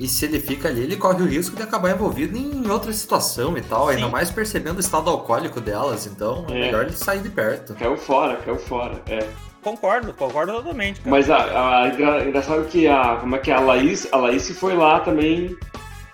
E 0.00 0.06
se 0.06 0.26
ele 0.26 0.38
fica 0.38 0.68
ali, 0.68 0.82
ele 0.82 0.96
corre 0.96 1.22
o 1.22 1.26
risco 1.26 1.56
de 1.56 1.62
acabar 1.62 1.90
envolvido 1.90 2.36
em 2.36 2.70
outra 2.70 2.92
situação 2.92 3.58
e 3.58 3.62
tal, 3.62 3.88
Sim. 3.88 3.96
ainda 3.96 4.08
mais 4.08 4.30
percebendo 4.30 4.76
o 4.76 4.80
estado 4.80 5.10
alcoólico 5.10 5.60
delas, 5.60 6.06
então 6.06 6.46
é, 6.48 6.52
é 6.52 6.60
melhor 6.66 6.84
ele 6.84 6.92
sair 6.92 7.20
de 7.20 7.28
perto. 7.28 7.74
Caiu 7.74 7.96
fora, 7.96 8.36
caiu 8.36 8.56
fora, 8.56 9.02
é. 9.08 9.26
Concordo, 9.60 10.12
concordo 10.14 10.52
totalmente. 10.52 11.00
Cara. 11.00 11.10
Mas 11.10 11.28
a, 11.28 11.36
a, 11.36 11.82
a, 11.82 12.24
engraçado 12.24 12.64
que 12.66 12.86
a, 12.86 13.16
como 13.16 13.34
é 13.34 13.38
que 13.40 13.50
é, 13.50 13.54
a 13.54 13.60
Laís, 13.60 14.06
a 14.12 14.16
Laís 14.16 14.48
foi 14.56 14.76
lá 14.76 15.00
também 15.00 15.56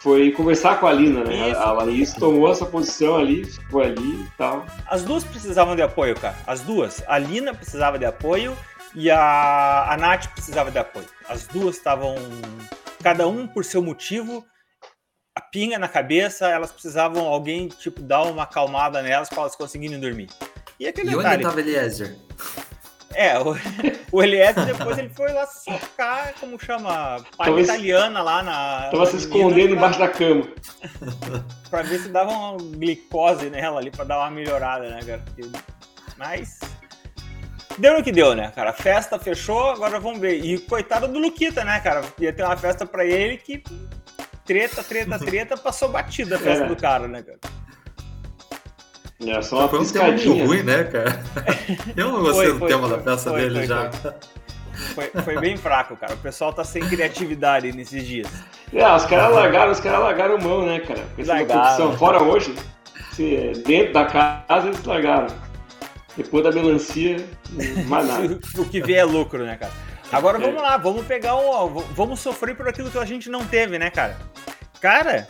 foi 0.04 0.30
conversar 0.32 0.78
com 0.78 0.86
a 0.86 0.92
Lina, 0.92 1.24
né? 1.24 1.48
Isso. 1.48 1.58
A 1.58 1.72
Laís 1.72 2.12
tomou 2.12 2.52
essa 2.52 2.66
posição 2.66 3.16
ali, 3.16 3.42
ficou 3.42 3.80
ali 3.80 4.20
e 4.20 4.28
tal. 4.36 4.66
As 4.86 5.02
duas 5.02 5.24
precisavam 5.24 5.74
de 5.74 5.80
apoio, 5.80 6.14
cara. 6.14 6.36
As 6.46 6.60
duas. 6.60 7.02
A 7.06 7.16
Lina 7.16 7.54
precisava 7.54 7.98
de 7.98 8.04
apoio 8.04 8.54
e 8.94 9.10
a, 9.10 9.90
a 9.90 9.96
Nath 9.96 10.26
precisava 10.34 10.70
de 10.70 10.78
apoio. 10.78 11.06
As 11.26 11.46
duas 11.46 11.78
estavam, 11.78 12.16
cada 13.02 13.26
um 13.26 13.46
por 13.46 13.64
seu 13.64 13.80
motivo, 13.80 14.44
a 15.34 15.40
pinga 15.40 15.78
na 15.78 15.88
cabeça, 15.88 16.48
elas 16.48 16.70
precisavam 16.70 17.24
alguém, 17.24 17.68
tipo, 17.68 18.02
dar 18.02 18.24
uma 18.24 18.42
acalmada 18.42 19.00
nelas 19.00 19.30
para 19.30 19.40
elas 19.40 19.56
conseguirem 19.56 19.98
dormir. 19.98 20.28
E, 20.78 20.86
aquele 20.86 21.12
e 21.12 21.16
detalhe, 21.16 21.28
onde 21.28 21.44
estava 21.44 21.60
Eliezer? 21.60 22.14
É, 23.14 23.38
o, 23.38 23.56
o 24.12 24.22
Eliezer 24.22 24.66
depois 24.66 24.98
ele 24.98 25.08
foi 25.08 25.32
lá 25.32 25.46
socar, 25.46 26.34
como 26.40 26.58
chama, 26.58 27.24
palha 27.36 27.60
italiana 27.60 28.22
lá 28.22 28.42
na. 28.42 28.88
Tava 28.90 29.06
se 29.06 29.16
escondendo 29.16 29.74
embaixo 29.74 29.98
da 29.98 30.08
cama. 30.08 30.46
pra 31.70 31.82
ver 31.82 32.00
se 32.00 32.08
dava 32.08 32.30
uma 32.30 32.58
glicose 32.76 33.48
nela 33.50 33.80
ali, 33.80 33.90
pra 33.90 34.04
dar 34.04 34.18
uma 34.18 34.30
melhorada, 34.30 34.88
né, 34.90 35.00
cara? 35.04 35.24
Mas. 36.16 36.58
Deu 37.78 37.96
no 37.96 38.04
que 38.04 38.12
deu, 38.12 38.34
né, 38.34 38.52
cara? 38.54 38.70
A 38.70 38.74
festa 38.74 39.18
fechou, 39.18 39.70
agora 39.70 39.98
vamos 39.98 40.20
ver. 40.20 40.44
E 40.44 40.58
coitado 40.58 41.08
do 41.08 41.18
Luquita, 41.18 41.64
né, 41.64 41.80
cara? 41.80 42.02
Ia 42.20 42.32
ter 42.32 42.44
uma 42.44 42.56
festa 42.56 42.86
pra 42.86 43.04
ele 43.04 43.36
que 43.36 43.62
treta, 44.44 44.82
treta, 44.82 45.18
treta, 45.24 45.56
passou 45.56 45.88
batida 45.88 46.36
a 46.36 46.38
festa 46.38 46.64
é. 46.64 46.68
do 46.68 46.76
cara, 46.76 47.08
né, 47.08 47.22
cara? 47.22 47.38
É 49.30 49.42
só 49.42 49.60
uma 49.60 49.68
foi 49.68 49.80
um 49.80 49.88
tema 49.88 50.08
muito 50.08 50.44
ruim, 50.44 50.62
né, 50.62 50.84
cara? 50.84 51.22
Eu 51.96 52.12
não 52.12 52.20
gostei 52.20 52.46
foi, 52.46 52.52
do 52.52 52.58
foi, 52.58 52.68
tema 52.68 52.88
foi, 52.88 52.96
da 52.96 53.02
peça 53.02 53.32
dele 53.32 53.66
já. 53.66 53.90
Foi, 55.24 55.40
bem 55.40 55.56
fraco, 55.56 55.96
cara. 55.96 56.14
O 56.14 56.18
pessoal 56.18 56.52
tá 56.52 56.64
sem 56.64 56.82
criatividade 56.86 57.72
nesses 57.72 58.04
dias. 58.04 58.28
É, 58.72 58.84
os 58.92 59.04
caras 59.06 59.32
largaram, 59.32 59.72
os 59.72 59.80
caras 59.80 60.00
largaram 60.00 60.38
mão, 60.38 60.66
né, 60.66 60.80
cara? 60.80 61.04
Largaram. 61.18 61.96
Fora 61.96 62.22
hoje, 62.22 62.54
se, 63.12 63.52
dentro 63.64 63.92
da 63.92 64.04
casa 64.04 64.68
eles 64.68 64.84
largaram. 64.84 65.28
Depois 66.16 66.44
da 66.44 66.52
melancia, 66.52 67.16
mais 67.86 68.06
nada. 68.06 68.38
o 68.58 68.64
que 68.64 68.80
vê 68.80 68.94
é 68.94 69.04
lucro, 69.04 69.44
né, 69.44 69.56
cara? 69.56 69.72
Agora 70.12 70.38
vamos 70.38 70.62
lá, 70.62 70.76
vamos 70.76 71.04
pegar 71.06 71.34
um. 71.34 71.68
Vamos 71.92 72.20
sofrer 72.20 72.56
por 72.56 72.68
aquilo 72.68 72.90
que 72.90 72.98
a 72.98 73.04
gente 73.04 73.28
não 73.28 73.44
teve, 73.44 73.78
né, 73.78 73.90
cara? 73.90 74.16
Cara, 74.80 75.26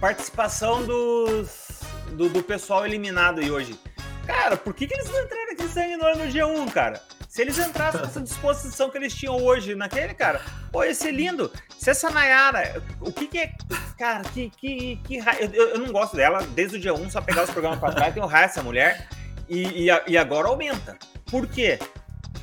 participação 0.00 0.82
dos 0.82 1.69
do, 2.12 2.28
do 2.28 2.42
pessoal 2.42 2.86
eliminado 2.86 3.40
aí 3.40 3.50
hoje. 3.50 3.78
Cara, 4.26 4.56
por 4.56 4.74
que, 4.74 4.86
que 4.86 4.94
eles 4.94 5.10
não 5.10 5.22
entraram 5.22 5.52
aqui 5.52 5.68
sanguinário 5.68 6.18
no 6.18 6.24
G1, 6.30 6.70
cara? 6.70 7.02
Se 7.28 7.42
eles 7.42 7.58
entrassem 7.58 8.00
com 8.00 8.06
essa 8.06 8.20
disposição 8.22 8.90
que 8.90 8.98
eles 8.98 9.14
tinham 9.14 9.36
hoje 9.36 9.74
naquele, 9.74 10.14
cara, 10.14 10.40
pô, 10.72 10.84
ia 10.84 10.94
ser 10.94 11.12
lindo. 11.12 11.50
Se 11.78 11.90
essa 11.90 12.10
Nayara, 12.10 12.82
o 13.00 13.12
que 13.12 13.26
que 13.26 13.38
é. 13.38 13.52
Cara, 13.98 14.22
que. 14.24 14.50
que, 14.50 14.96
que 15.04 15.18
eu, 15.40 15.68
eu 15.70 15.78
não 15.78 15.92
gosto 15.92 16.16
dela 16.16 16.46
desde 16.54 16.76
o 16.76 16.80
dia 16.80 16.94
1, 16.94 17.10
só 17.10 17.20
pegar 17.20 17.44
os 17.44 17.50
programas 17.50 17.78
pra 17.78 17.92
trás, 17.92 18.14
tem 18.14 18.22
o 18.22 18.26
raio 18.26 18.46
essa 18.46 18.62
mulher. 18.62 19.08
E, 19.48 19.88
e, 19.88 19.90
e, 20.06 20.18
agora 20.18 20.48
aumenta. 20.48 20.96
Por 21.28 21.46
quê? 21.46 21.78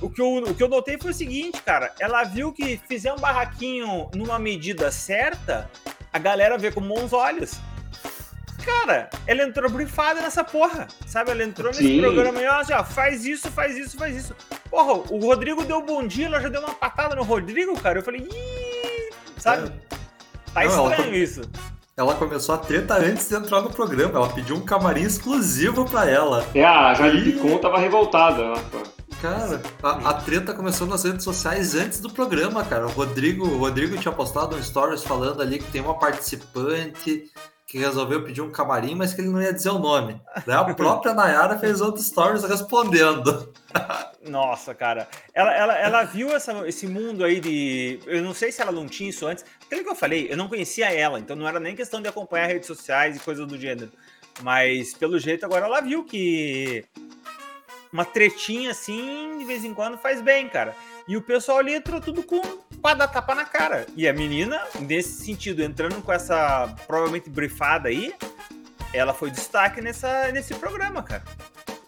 O 0.02 0.10
que, 0.10 0.22
eu, 0.22 0.38
o 0.44 0.54
que 0.54 0.62
eu 0.62 0.68
notei 0.68 0.98
foi 0.98 1.12
o 1.12 1.14
seguinte, 1.14 1.62
cara. 1.62 1.94
Ela 2.00 2.24
viu 2.24 2.52
que 2.52 2.78
fizer 2.88 3.14
um 3.14 3.18
barraquinho 3.18 4.10
numa 4.14 4.38
medida 4.38 4.92
certa, 4.92 5.70
a 6.12 6.20
galera 6.20 6.58
vê 6.58 6.72
com 6.72 6.82
bons 6.82 7.14
olhos 7.14 7.60
cara, 8.68 9.10
ela 9.26 9.44
entrou 9.44 9.72
brifada 9.72 10.22
nessa 10.22 10.44
porra, 10.44 10.88
sabe? 11.06 11.32
Ela 11.32 11.44
entrou 11.44 11.70
nesse 11.70 11.84
Sim. 11.84 12.02
programa 12.02 12.42
e 12.42 12.46
assim, 12.46 12.74
ó, 12.74 12.84
faz 12.84 13.26
isso, 13.26 13.50
faz 13.50 13.78
isso, 13.78 13.98
faz 13.98 14.16
isso. 14.16 14.36
Porra, 14.70 14.94
o 15.10 15.20
Rodrigo 15.20 15.64
deu 15.64 15.82
bom 15.82 16.06
dia, 16.06 16.26
ela 16.26 16.42
já 16.42 16.50
deu 16.50 16.60
uma 16.60 16.74
patada 16.74 17.16
no 17.16 17.24
Rodrigo, 17.24 17.80
cara. 17.80 18.00
Eu 18.00 18.04
falei, 18.04 18.22
Ih! 18.22 19.14
sabe? 19.38 19.72
Tá 20.54 20.64
Não, 20.64 20.90
estranho 20.90 21.10
ela... 21.10 21.18
isso. 21.18 21.42
Ela 21.96 22.14
começou 22.14 22.54
a 22.54 22.60
treta 22.60 22.96
antes 22.96 23.28
de 23.28 23.36
entrar 23.36 23.62
no 23.62 23.72
programa. 23.72 24.20
Ela 24.20 24.30
pediu 24.30 24.56
um 24.56 24.62
camarim 24.62 25.02
exclusivo 25.02 25.84
pra 25.84 26.08
ela. 26.08 26.46
É, 26.54 26.64
a 26.64 26.94
Jade 26.94 27.22
Picon 27.24 27.58
tava 27.58 27.80
revoltada. 27.80 28.54
Cara, 29.20 29.60
a, 29.82 30.10
a, 30.10 30.14
treta 30.14 30.54
começou 30.54 30.86
nas 30.86 31.04
redes 31.04 31.24
sociais 31.24 31.74
antes 31.74 32.00
do 32.00 32.08
programa, 32.08 32.64
cara. 32.64 32.86
O 32.86 32.92
Rodrigo, 32.92 33.48
o 33.48 33.58
Rodrigo 33.58 33.98
tinha 33.98 34.12
postado 34.12 34.56
um 34.56 34.62
stories 34.62 35.04
falando 35.04 35.42
ali 35.42 35.58
que 35.58 35.72
tem 35.72 35.82
uma 35.82 35.96
participante 35.96 37.32
que 37.68 37.78
resolveu 37.78 38.24
pedir 38.24 38.42
um 38.42 38.50
camarim, 38.50 38.96
mas 38.96 39.14
que 39.14 39.20
ele 39.20 39.30
não 39.30 39.42
ia 39.42 39.52
dizer 39.52 39.72
o 39.72 39.78
nome. 39.78 40.22
Daí 40.46 40.56
a 40.56 40.74
própria 40.74 41.14
Nayara 41.14 41.60
fez 41.60 41.82
outros 41.82 42.08
stories 42.08 42.46
respondendo. 42.46 43.54
Nossa, 44.26 44.74
cara. 44.74 45.06
Ela, 45.34 45.54
ela, 45.54 45.78
ela 45.78 46.04
viu 46.06 46.34
essa, 46.34 46.66
esse 46.66 46.88
mundo 46.88 47.26
aí 47.26 47.42
de. 47.42 48.00
Eu 48.06 48.24
não 48.24 48.34
sei 48.34 48.54
se 48.54 48.62
ela 48.62 48.72
não 48.72 48.88
tinha 48.88 49.10
isso 49.10 49.28
antes. 49.28 49.44
Aquilo 49.66 49.84
que 49.84 49.90
eu 49.90 49.96
falei, 49.96 50.32
eu 50.32 50.38
não 50.38 50.48
conhecia 50.48 50.94
ela, 50.94 51.20
então 51.20 51.36
não 51.36 51.46
era 51.46 51.60
nem 51.60 51.76
questão 51.76 52.02
de 52.02 52.08
acompanhar 52.08 52.48
redes 52.48 52.68
sociais 52.68 53.18
e 53.18 53.20
coisas 53.20 53.46
do 53.46 53.60
gênero. 53.60 53.92
Mas 54.42 54.94
pelo 54.94 55.20
jeito 55.20 55.46
agora 55.46 55.66
ela 55.66 55.82
viu 55.82 56.06
que 56.06 56.86
uma 57.92 58.06
tretinha 58.06 58.72
assim, 58.72 59.38
de 59.40 59.44
vez 59.44 59.66
em 59.66 59.74
quando, 59.74 59.98
faz 59.98 60.22
bem, 60.22 60.48
cara. 60.48 60.74
E 61.06 61.18
o 61.18 61.22
pessoal 61.22 61.58
ali 61.60 61.74
entrou 61.74 62.00
tudo 62.00 62.24
com 62.24 62.42
para 62.82 63.00
dar 63.00 63.08
tapa 63.08 63.36
na 63.36 63.46
cara. 63.46 63.86
E 63.96 64.08
a 64.08 64.14
menina, 64.14 64.60
nesse 64.80 65.26
sentido, 65.26 65.62
entrando 65.62 66.02
com 66.02 66.12
essa 66.12 66.74
provavelmente 66.86 67.30
brifada 67.30 67.90
aí, 67.90 68.14
ela 68.94 69.14
foi 69.14 69.32
destaque 69.32 69.82
nessa, 69.82 70.32
nesse 70.32 70.54
programa, 70.56 71.04
cara. 71.04 71.24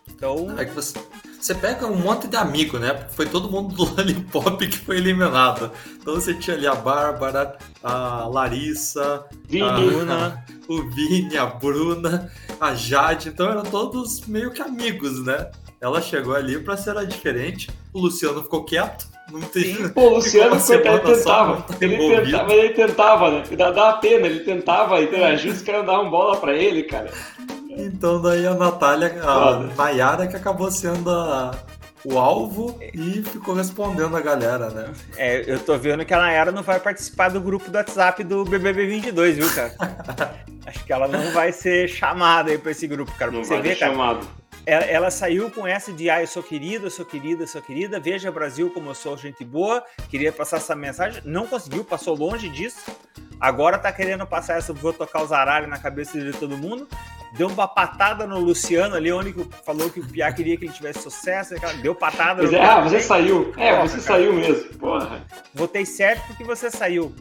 Então. 0.08 0.53
É 0.58 0.65
que 0.65 0.74
você, 0.74 1.00
Você 1.39 1.55
pega 1.55 1.88
um 1.88 1.96
monte 1.96 2.27
de 2.27 2.36
amigo, 2.36 2.77
né? 2.77 2.93
Porque 2.93 3.15
foi 3.15 3.25
todo 3.25 3.50
mundo 3.50 3.74
do 3.74 3.86
Lollipop 3.96 4.67
que 4.67 4.77
foi 4.77 4.98
eliminado. 4.98 5.72
Então 5.96 6.15
você 6.15 6.34
tinha 6.34 6.55
ali 6.58 6.67
a 6.67 6.75
Bárbara, 6.75 7.58
a 7.81 8.27
Larissa, 8.27 9.25
Vini. 9.48 9.63
a 9.63 9.74
Bruna. 9.74 10.46
o 10.67 10.84
Vini, 10.89 11.38
a 11.38 11.46
Bruna, 11.46 12.31
a 12.60 12.75
Jade. 12.75 13.29
Então 13.29 13.50
eram 13.50 13.63
todos 13.63 14.22
meio 14.27 14.51
que 14.51 14.62
amigos, 14.62 15.24
né? 15.24 15.50
Ela 15.79 16.01
chegou 16.01 16.36
ali 16.36 16.60
pra 16.60 16.75
ser 16.75 16.98
a 16.98 17.05
diferente. 17.05 17.69
O 17.93 18.00
Luciano 18.00 18.43
ficou 18.43 18.65
quieto. 18.65 19.08
Não 19.31 19.41
tem. 19.41 19.75
Pô, 19.89 20.01
o 20.01 20.09
Luciano, 20.15 20.59
coitado, 20.59 21.09
ele 21.09 21.15
só, 21.17 21.53
tentava. 21.55 21.62
tá 21.62 21.75
Ele 21.81 21.95
envolvido. 21.95 22.24
tentava, 22.25 22.43
mas 22.48 22.53
ele 22.57 22.69
tentava, 22.74 23.31
né? 23.31 23.43
Dá, 23.51 23.71
dá 23.71 23.93
pena, 23.93 24.25
ele 24.27 24.39
tentava 24.41 25.01
interagir, 25.01 25.51
os 25.51 25.62
caras 25.62 25.86
davam 25.86 26.09
bola 26.09 26.38
pra 26.38 26.53
ele, 26.53 26.83
cara. 26.83 27.09
Então 27.69 28.21
daí 28.21 28.45
a 28.45 28.53
Natália, 28.53 29.15
a 29.21 29.24
Foda. 29.24 29.74
Nayara 29.77 30.27
que 30.27 30.36
acabou 30.36 30.69
sendo 30.71 31.09
a- 31.09 31.51
o 32.05 32.17
alvo 32.17 32.79
e 32.93 33.21
ficou 33.24 33.53
respondendo 33.53 34.15
a 34.15 34.21
galera, 34.21 34.69
né? 34.69 34.86
É, 35.17 35.43
eu 35.45 35.59
tô 35.59 35.77
vendo 35.77 36.03
que 36.05 36.13
a 36.13 36.17
Nayara 36.19 36.51
não 36.51 36.63
vai 36.63 36.79
participar 36.79 37.29
do 37.29 37.39
grupo 37.41 37.69
do 37.69 37.75
WhatsApp 37.77 38.24
do 38.24 38.43
BBB 38.45 38.86
22, 38.86 39.36
viu, 39.38 39.50
cara? 39.53 39.74
Acho 40.65 40.83
que 40.86 40.93
ela 40.93 41.07
não 41.07 41.31
vai 41.31 41.51
ser 41.51 41.88
chamada 41.88 42.51
aí 42.51 42.57
pra 42.57 42.71
esse 42.71 42.86
grupo, 42.88 43.12
cara. 43.17 43.31
Não 43.31 43.43
vai 43.43 43.57
você 43.57 43.62
vê, 43.62 43.69
ter 43.69 43.79
cara, 43.79 43.91
chamado. 43.91 44.27
Ela, 44.66 44.84
ela 44.86 45.12
saiu 45.12 45.50
com 45.50 45.66
essa 45.66 45.92
de 45.92 46.10
ah, 46.10 46.22
eu 46.22 46.28
sou 46.28 46.44
querida, 46.44 46.86
eu 46.86 46.92
sou 46.92 47.06
querida, 47.06 47.44
eu 47.44 47.48
sou 47.48 47.62
querida, 47.62 48.00
veja 48.00 48.32
Brasil 48.32 48.70
como 48.72 48.89
eu 48.89 48.96
sou 48.96 49.18
gente 49.18 49.44
boa, 49.44 49.84
queria 50.10 50.32
passar 50.32 50.58
essa 50.58 50.75
mensagem, 50.75 51.22
não 51.25 51.48
conseguiu, 51.48 51.84
passou 51.84 52.16
longe 52.16 52.50
disso. 52.50 52.80
Agora 53.39 53.78
tá 53.78 53.92
querendo 53.92 54.28
passar 54.28 54.58
essa, 54.58 54.74
vou 54.74 54.92
tocar 54.92 55.24
os 55.24 55.32
aralhos 55.32 55.70
na 55.70 55.78
cabeça 55.78 56.20
de 56.20 56.34
todo 56.34 56.58
mundo. 56.58 56.88
Deu 57.38 57.48
uma 57.48 57.68
patada 57.68 58.28
no 58.28 58.39
Luciano 58.39 58.96
ali, 58.96 59.12
onde 59.12 59.32
que 59.32 59.46
falou 59.63 59.89
que 59.89 60.00
o 60.00 60.06
Piá 60.06 60.32
queria 60.34 60.58
que 60.58 60.66
ele 60.66 60.74
tivesse 60.74 61.04
sucesso, 61.04 61.54
deu 61.82 61.96
patada 61.96 62.44
no 62.44 62.54
é, 62.54 62.62
ah, 62.62 62.82
você 62.82 63.00
saiu. 63.00 63.54
É, 63.56 63.72
Porra, 63.72 63.88
você 63.88 63.94
cara. 63.94 64.01
saiu 64.01 64.34
mesmo. 64.34 64.78
Porra. 64.78 65.25
votei 65.54 65.86
certo 65.86 66.25
porque 66.28 66.44
você 66.44 66.70
saiu. 66.70 67.16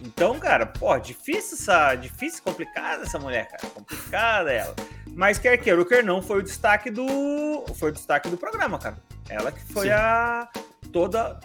Então, 0.00 0.38
cara, 0.38 0.64
pô, 0.64 0.96
difícil 0.98 1.58
essa, 1.58 1.94
difícil, 1.96 2.42
complicada 2.42 3.02
essa 3.02 3.18
mulher, 3.18 3.48
cara, 3.48 3.66
complicada 3.74 4.52
ela. 4.52 4.74
Mas 5.18 5.36
quer 5.36 5.58
queira 5.58 5.80
ou 5.80 5.84
quer 5.84 6.04
não, 6.04 6.22
foi 6.22 6.38
o 6.38 6.42
destaque 6.44 6.92
do, 6.92 7.64
foi 7.74 7.90
o 7.90 7.92
destaque 7.92 8.28
do 8.28 8.36
programa, 8.36 8.78
cara. 8.78 8.98
Ela 9.28 9.50
que 9.50 9.60
foi 9.72 9.88
Sim. 9.88 9.92
a 9.94 10.48
toda 10.92 11.40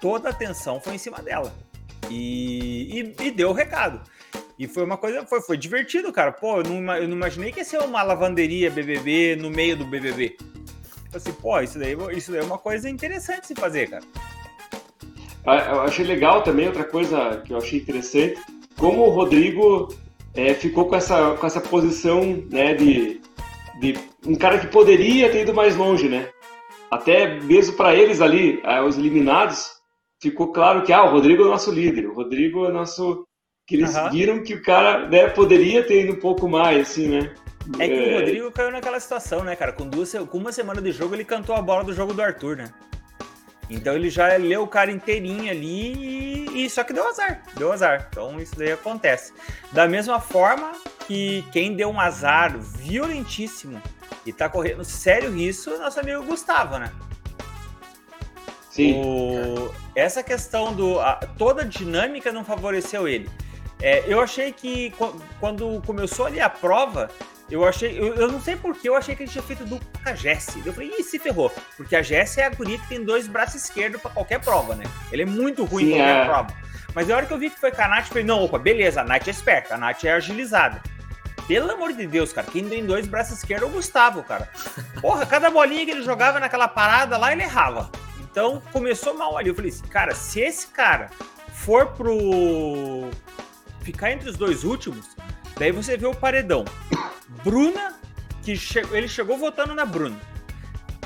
toda 0.00 0.28
a 0.28 0.30
atenção 0.30 0.80
foi 0.80 0.94
em 0.94 0.98
cima 0.98 1.18
dela 1.20 1.52
e, 2.08 3.14
e, 3.20 3.26
e 3.26 3.30
deu 3.30 3.50
o 3.50 3.52
recado. 3.52 4.00
E 4.58 4.66
foi 4.66 4.84
uma 4.84 4.96
coisa, 4.96 5.26
foi, 5.26 5.42
foi 5.42 5.58
divertido, 5.58 6.10
cara. 6.10 6.32
Pô, 6.32 6.60
eu 6.60 6.64
não, 6.64 6.94
eu 6.96 7.06
não 7.06 7.14
imaginei 7.14 7.52
que 7.52 7.58
ia 7.58 7.64
ser 7.64 7.80
uma 7.80 8.02
lavanderia 8.02 8.70
BBB 8.70 9.36
no 9.36 9.50
meio 9.50 9.76
do 9.76 9.84
BBB. 9.84 10.38
Assim, 11.12 11.32
pô, 11.32 11.60
isso 11.60 11.78
daí, 11.78 11.94
isso 12.16 12.32
daí 12.32 12.40
é 12.40 12.44
uma 12.44 12.56
coisa 12.56 12.88
interessante 12.88 13.42
de 13.42 13.48
se 13.48 13.54
fazer, 13.54 13.90
cara. 13.90 14.04
Ah, 15.46 15.56
Eu 15.56 15.80
achei 15.82 16.06
legal 16.06 16.42
também, 16.42 16.68
outra 16.68 16.84
coisa 16.84 17.42
que 17.44 17.52
eu 17.52 17.58
achei 17.58 17.80
interessante, 17.80 18.40
como 18.78 19.02
o 19.02 19.10
Rodrigo 19.10 19.94
é, 20.34 20.54
ficou 20.54 20.86
com 20.86 20.96
essa, 20.96 21.32
com 21.34 21.46
essa 21.46 21.60
posição 21.60 22.22
né, 22.50 22.74
de, 22.74 23.20
de 23.80 23.98
um 24.26 24.34
cara 24.34 24.58
que 24.58 24.66
poderia 24.68 25.30
ter 25.30 25.42
ido 25.42 25.54
mais 25.54 25.76
longe, 25.76 26.08
né? 26.08 26.28
Até 26.90 27.40
mesmo 27.40 27.76
para 27.76 27.94
eles 27.94 28.20
ali, 28.20 28.60
ah, 28.64 28.84
os 28.84 28.98
eliminados, 28.98 29.70
ficou 30.20 30.52
claro 30.52 30.82
que 30.82 30.92
ah, 30.92 31.04
o 31.04 31.10
Rodrigo 31.10 31.42
é 31.42 31.46
o 31.46 31.50
nosso 31.50 31.70
líder, 31.70 32.06
o 32.06 32.14
Rodrigo 32.14 32.64
é 32.64 32.68
o 32.68 32.72
nosso. 32.72 33.24
Que 33.66 33.76
eles 33.76 33.94
Aham. 33.94 34.10
viram 34.10 34.42
que 34.42 34.54
o 34.54 34.62
cara 34.62 35.08
né, 35.08 35.28
poderia 35.28 35.84
ter 35.86 36.02
ido 36.04 36.14
um 36.14 36.18
pouco 36.18 36.48
mais, 36.48 36.90
assim, 36.90 37.06
né? 37.06 37.32
É 37.78 37.86
que 37.86 37.94
o 37.94 38.10
É, 38.10 38.18
Rodrigo 38.18 38.50
caiu 38.50 38.72
naquela 38.72 38.98
situação, 38.98 39.44
né, 39.44 39.54
cara? 39.54 39.72
Com, 39.72 39.88
duas, 39.88 40.12
com 40.12 40.38
uma 40.38 40.50
semana 40.50 40.82
de 40.82 40.90
jogo, 40.90 41.14
ele 41.14 41.24
cantou 41.24 41.54
a 41.54 41.62
bola 41.62 41.84
do 41.84 41.92
jogo 41.92 42.12
do 42.12 42.20
Arthur, 42.20 42.56
né? 42.56 42.72
Então 43.70 43.94
ele 43.94 44.10
já 44.10 44.36
leu 44.36 44.64
o 44.64 44.66
cara 44.66 44.90
inteirinho 44.90 45.48
ali 45.50 45.92
e, 46.52 46.64
e 46.64 46.70
só 46.70 46.82
que 46.82 46.92
deu 46.92 47.08
azar, 47.08 47.42
deu 47.56 47.72
azar. 47.72 48.08
Então 48.10 48.40
isso 48.40 48.56
daí 48.56 48.72
acontece. 48.72 49.32
Da 49.70 49.86
mesma 49.86 50.18
forma 50.20 50.72
que 51.06 51.44
quem 51.52 51.74
deu 51.76 51.88
um 51.88 52.00
azar 52.00 52.58
violentíssimo 52.58 53.80
e 54.26 54.32
tá 54.32 54.48
correndo 54.48 54.84
sério 54.84 55.30
risco 55.30 55.70
é 55.70 55.74
o 55.76 55.78
nosso 55.78 56.00
amigo 56.00 56.24
Gustavo, 56.24 56.78
né? 56.78 56.90
Sim. 58.70 59.00
O- 59.00 59.72
Essa 59.94 60.22
questão 60.22 60.72
do. 60.74 60.98
a- 61.00 61.20
toda 61.36 61.62
a 61.62 61.64
dinâmica 61.64 62.30
não 62.32 62.44
favoreceu 62.44 63.06
ele. 63.08 63.28
É, 63.82 64.04
eu 64.06 64.20
achei 64.20 64.52
que 64.52 64.90
qu- 64.92 65.14
quando 65.40 65.82
começou 65.86 66.26
ali 66.26 66.40
a 66.40 66.48
prova, 66.50 67.08
eu 67.50 67.66
achei. 67.66 67.98
Eu, 67.98 68.14
eu 68.14 68.30
não 68.30 68.40
sei 68.40 68.56
porquê, 68.56 68.88
eu 68.88 68.96
achei 68.96 69.14
que 69.14 69.24
ele 69.24 69.30
tinha 69.30 69.42
feito 69.42 69.64
duplo 69.64 69.86
com 70.02 70.08
a 70.08 70.14
Jessie. 70.14 70.62
Eu 70.64 70.72
falei, 70.72 70.92
ih, 70.98 71.02
se 71.02 71.18
ferrou. 71.18 71.52
Porque 71.76 71.96
a 71.96 72.02
Jessie 72.02 72.42
é 72.42 72.46
a 72.46 72.50
guria 72.50 72.78
que 72.78 72.88
tem 72.88 73.04
dois 73.04 73.26
braços 73.26 73.64
esquerdos 73.64 74.00
pra 74.00 74.10
qualquer 74.10 74.40
prova, 74.40 74.74
né? 74.74 74.84
Ele 75.10 75.22
é 75.22 75.26
muito 75.26 75.64
ruim 75.64 75.86
Sim, 75.86 75.92
em 75.92 75.96
qualquer 75.96 76.16
é. 76.16 76.24
prova. 76.24 76.56
Mas 76.94 77.10
a 77.10 77.16
hora 77.16 77.26
que 77.26 77.32
eu 77.32 77.38
vi 77.38 77.50
que 77.50 77.60
foi 77.60 77.70
com 77.70 77.82
a 77.82 77.88
Nath, 77.88 78.06
eu 78.06 78.08
falei, 78.08 78.24
não, 78.24 78.42
opa, 78.42 78.58
beleza, 78.58 79.00
a 79.00 79.04
Nath 79.04 79.28
é 79.28 79.30
esperta, 79.30 79.74
a 79.74 79.78
Nath 79.78 80.04
é 80.04 80.12
agilizada. 80.12 80.82
Pelo 81.46 81.70
amor 81.72 81.92
de 81.92 82.06
Deus, 82.06 82.32
cara, 82.32 82.46
quem 82.46 82.68
tem 82.68 82.84
dois 82.84 83.06
braços 83.06 83.38
esquerdos 83.38 83.68
é 83.68 83.70
o 83.70 83.74
Gustavo, 83.74 84.22
cara. 84.22 84.48
Porra, 85.00 85.26
cada 85.26 85.50
bolinha 85.50 85.84
que 85.84 85.90
ele 85.90 86.02
jogava 86.02 86.38
naquela 86.38 86.68
parada 86.68 87.16
lá, 87.16 87.32
ele 87.32 87.42
errava. 87.42 87.90
Então 88.20 88.62
começou 88.72 89.14
mal 89.14 89.36
ali. 89.36 89.48
Eu 89.48 89.54
falei 89.54 89.70
assim, 89.70 89.86
cara, 89.88 90.14
se 90.14 90.40
esse 90.40 90.68
cara 90.68 91.10
for 91.52 91.88
pro. 91.88 93.10
ficar 93.82 94.12
entre 94.12 94.30
os 94.30 94.36
dois 94.36 94.62
últimos, 94.62 95.16
daí 95.58 95.72
você 95.72 95.96
vê 95.96 96.06
o 96.06 96.14
paredão. 96.14 96.64
Bruna, 97.44 97.98
que 98.42 98.56
che- 98.56 98.86
ele 98.92 99.08
chegou 99.08 99.36
votando 99.38 99.74
na 99.74 99.84
Bruna. 99.84 100.18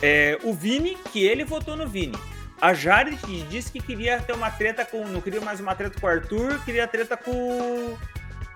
É, 0.03 0.39
o 0.43 0.53
Vini, 0.53 0.97
que 1.13 1.25
ele 1.25 1.45
votou 1.45 1.77
no 1.77 1.87
Vini. 1.87 2.17
A 2.61 2.73
Jari 2.73 3.17
que 3.17 3.43
disse 3.45 3.71
que 3.73 3.81
queria 3.81 4.21
ter 4.21 4.33
uma 4.33 4.51
treta 4.51 4.85
com. 4.85 5.07
Não 5.07 5.21
queria 5.21 5.41
mais 5.41 5.61
uma 5.61 5.75
treta 5.75 5.99
com 6.01 6.07
o 6.07 6.11
Arthur, 6.11 6.63
queria 6.65 6.87
treta 6.87 7.17
com, 7.17 7.97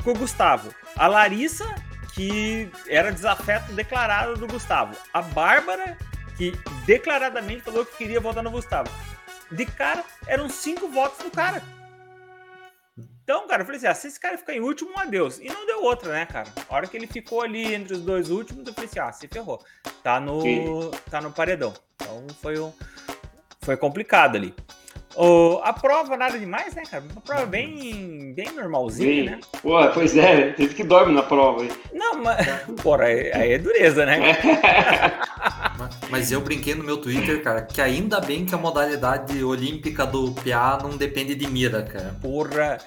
com 0.02 0.10
o 0.10 0.14
Gustavo. 0.14 0.72
A 0.96 1.06
Larissa, 1.06 1.66
que 2.14 2.70
era 2.86 3.12
desafeto 3.12 3.72
declarado 3.72 4.36
do 4.36 4.46
Gustavo. 4.46 4.96
A 5.12 5.20
Bárbara, 5.20 5.96
que 6.36 6.52
declaradamente 6.86 7.62
falou 7.62 7.84
que 7.84 7.96
queria 7.96 8.20
votar 8.20 8.42
no 8.42 8.50
Gustavo. 8.50 8.90
De 9.50 9.66
cara, 9.66 10.04
eram 10.26 10.48
cinco 10.48 10.88
votos 10.88 11.18
do 11.24 11.30
cara. 11.30 11.62
Então, 13.28 13.46
cara, 13.46 13.60
eu 13.60 13.66
falei 13.66 13.76
assim: 13.76 13.86
ah, 13.86 13.94
se 13.94 14.06
esse 14.08 14.18
cara 14.18 14.38
ficar 14.38 14.54
em 14.54 14.60
último, 14.60 14.90
um 14.90 14.98
adeus. 14.98 15.38
E 15.38 15.48
não 15.48 15.66
deu 15.66 15.82
outra, 15.84 16.10
né, 16.10 16.24
cara? 16.24 16.48
A 16.66 16.74
hora 16.74 16.86
que 16.86 16.96
ele 16.96 17.06
ficou 17.06 17.42
ali 17.42 17.74
entre 17.74 17.92
os 17.92 18.00
dois 18.00 18.30
últimos, 18.30 18.66
eu 18.66 18.72
falei 18.72 18.88
assim: 18.88 19.00
ah, 19.00 19.12
se 19.12 19.28
ferrou. 19.28 19.62
Tá 20.02 20.18
no, 20.18 20.40
Sim. 20.40 20.90
tá 21.10 21.20
no 21.20 21.30
paredão. 21.30 21.74
Então 21.96 22.26
foi, 22.40 22.58
um, 22.58 22.72
foi 23.60 23.76
complicado 23.76 24.36
ali. 24.36 24.54
O, 25.14 25.60
a 25.62 25.74
prova, 25.74 26.16
nada 26.16 26.38
demais, 26.38 26.74
né, 26.74 26.84
cara? 26.90 27.04
Uma 27.12 27.20
prova 27.20 27.44
bem, 27.44 28.32
bem 28.32 28.50
normalzinha, 28.52 29.24
Sim. 29.24 29.28
né? 29.28 29.40
Pô, 29.60 29.72
pois 29.92 30.16
é, 30.16 30.52
teve 30.52 30.74
que 30.74 30.82
dorme 30.82 31.12
na 31.12 31.22
prova. 31.22 31.62
hein? 31.64 31.70
Não, 31.92 32.22
mas. 32.22 32.46
Porra, 32.82 33.04
aí 33.04 33.30
aí 33.34 33.52
é 33.52 33.58
dureza, 33.58 34.06
né? 34.06 34.18
Mas- 35.78 35.98
Mas 36.10 36.32
eu 36.32 36.40
brinquei 36.40 36.74
no 36.74 36.82
meu 36.82 36.96
Twitter, 36.96 37.42
cara, 37.42 37.60
que 37.62 37.80
ainda 37.80 38.20
bem 38.20 38.44
que 38.46 38.54
a 38.54 38.58
modalidade 38.58 39.44
olímpica 39.44 40.06
do 40.06 40.32
PA 40.32 40.78
não 40.82 40.96
depende 40.96 41.34
de 41.34 41.46
mira, 41.46 41.82
cara. 41.82 42.16
Porra. 42.22 42.78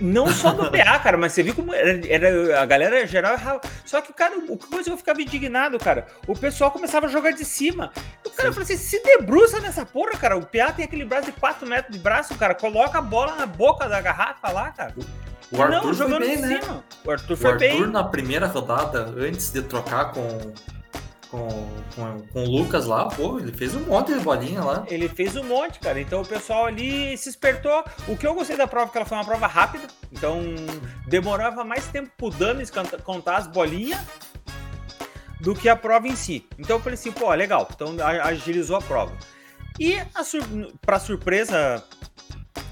Não 0.00 0.28
só 0.32 0.52
do 0.52 0.70
PA, 0.72 0.98
cara, 0.98 1.16
mas 1.18 1.32
você 1.32 1.42
viu 1.42 1.54
como 1.54 1.74
era, 1.74 2.00
era- 2.08 2.60
a 2.62 2.66
galera 2.66 3.06
geral 3.06 3.34
errava. 3.34 3.60
Só 3.84 4.00
que, 4.00 4.12
cara, 4.12 4.34
o 4.48 4.56
que 4.56 4.90
eu 4.90 4.96
ficava 4.96 5.20
indignado, 5.20 5.78
cara, 5.78 6.06
o 6.26 6.34
pessoal 6.36 6.70
começava 6.70 7.06
a 7.06 7.08
jogar 7.08 7.32
de 7.32 7.44
cima. 7.44 7.92
O 8.24 8.30
cara 8.30 8.50
falou 8.50 8.62
assim: 8.64 8.76
se 8.76 9.02
debruça 9.02 9.60
nessa 9.60 9.84
porra, 9.84 10.12
cara. 10.12 10.36
O 10.36 10.46
PA 10.46 10.72
tem 10.72 10.84
aquele 10.84 11.04
braço 11.04 11.26
de 11.26 11.32
4 11.32 11.66
metros 11.68 11.94
de 11.94 12.02
braço, 12.02 12.34
cara. 12.36 12.54
Coloca 12.54 12.98
a 12.98 13.02
bola 13.02 13.34
na 13.36 13.46
boca 13.46 13.88
da 13.88 14.00
garrafa 14.00 14.50
lá, 14.50 14.70
cara. 14.70 14.94
O 15.52 15.60
Arthur 15.60 15.74
não, 15.74 15.82
foi 15.82 15.94
jogando 15.94 16.20
bem, 16.20 16.36
de 16.36 16.42
né? 16.42 16.60
cima. 16.62 16.84
O 17.04 17.10
Arthur 17.10 17.32
O 17.32 17.36
foi 17.36 17.50
Arthur, 17.50 17.58
bem. 17.58 17.86
na 17.88 18.04
primeira 18.04 18.46
rodada, 18.46 19.12
antes 19.18 19.50
de 19.50 19.62
trocar 19.62 20.12
com, 20.12 20.52
com, 21.30 21.48
com, 21.94 22.20
com 22.32 22.44
o 22.44 22.50
Lucas 22.50 22.86
lá, 22.86 23.06
pô, 23.06 23.38
ele 23.38 23.52
fez 23.52 23.74
um 23.74 23.80
monte 23.80 24.12
de 24.12 24.20
bolinha 24.20 24.62
lá. 24.62 24.84
Ele 24.88 25.08
fez 25.08 25.36
um 25.36 25.44
monte, 25.44 25.78
cara. 25.78 26.00
Então 26.00 26.22
o 26.22 26.26
pessoal 26.26 26.66
ali 26.66 27.16
se 27.16 27.28
espertou. 27.28 27.84
O 28.08 28.16
que 28.16 28.26
eu 28.26 28.34
gostei 28.34 28.56
da 28.56 28.66
prova 28.66 28.88
é 28.88 28.90
que 28.90 28.98
ela 28.98 29.06
foi 29.06 29.16
uma 29.16 29.24
prova 29.24 29.46
rápida. 29.46 29.86
Então 30.12 30.40
demorava 31.06 31.62
mais 31.64 31.86
tempo 31.86 32.10
pro 32.16 32.30
Dames 32.30 32.70
contar 33.04 33.36
as 33.36 33.46
bolinhas 33.46 34.00
do 35.40 35.54
que 35.54 35.68
a 35.68 35.76
prova 35.76 36.08
em 36.08 36.16
si. 36.16 36.46
Então 36.58 36.76
eu 36.76 36.80
falei 36.80 36.94
assim, 36.94 37.12
pô, 37.12 37.32
legal. 37.32 37.68
Então 37.72 37.94
agilizou 38.22 38.76
a 38.76 38.82
prova. 38.82 39.16
E 39.78 39.96
sur 40.24 40.42
pra 40.80 40.98
surpresa, 40.98 41.82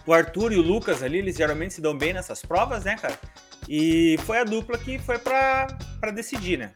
o 0.05 0.12
Arthur 0.12 0.53
e 0.53 0.57
o 0.59 0.62
Lucas 0.62 1.03
ali, 1.03 1.18
eles 1.18 1.37
geralmente 1.37 1.75
se 1.75 1.81
dão 1.81 1.97
bem 1.97 2.12
nessas 2.12 2.42
provas, 2.42 2.85
né, 2.85 2.97
cara? 2.97 3.18
E 3.68 4.18
foi 4.27 4.38
a 4.38 4.44
dupla 4.44 4.77
que 4.77 4.99
foi 4.99 5.18
pra 5.18 5.68
decidir, 6.14 6.59
né? 6.59 6.73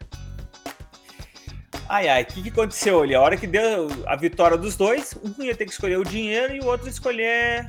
Ai, 1.93 2.09
ai, 2.09 2.23
o 2.23 2.27
que, 2.27 2.43
que 2.45 2.49
aconteceu 2.49 3.03
ali? 3.03 3.15
A 3.15 3.21
hora 3.21 3.37
que 3.37 3.47
deu 3.47 3.87
a 4.07 4.17
vitória 4.17 4.57
dos 4.57 4.77
dois, 4.77 5.15
um 5.23 5.43
ia 5.43 5.55
ter 5.55 5.67
que 5.67 5.73
escolher 5.73 5.99
o 5.99 6.05
dinheiro 6.05 6.57
e 6.57 6.61
o 6.61 6.65
outro 6.65 6.89
escolher 6.89 7.67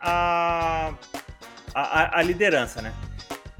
a, 0.00 0.94
a, 1.74 1.82
a- 1.82 2.18
a 2.20 2.22
liderança, 2.22 2.80
né? 2.80 2.90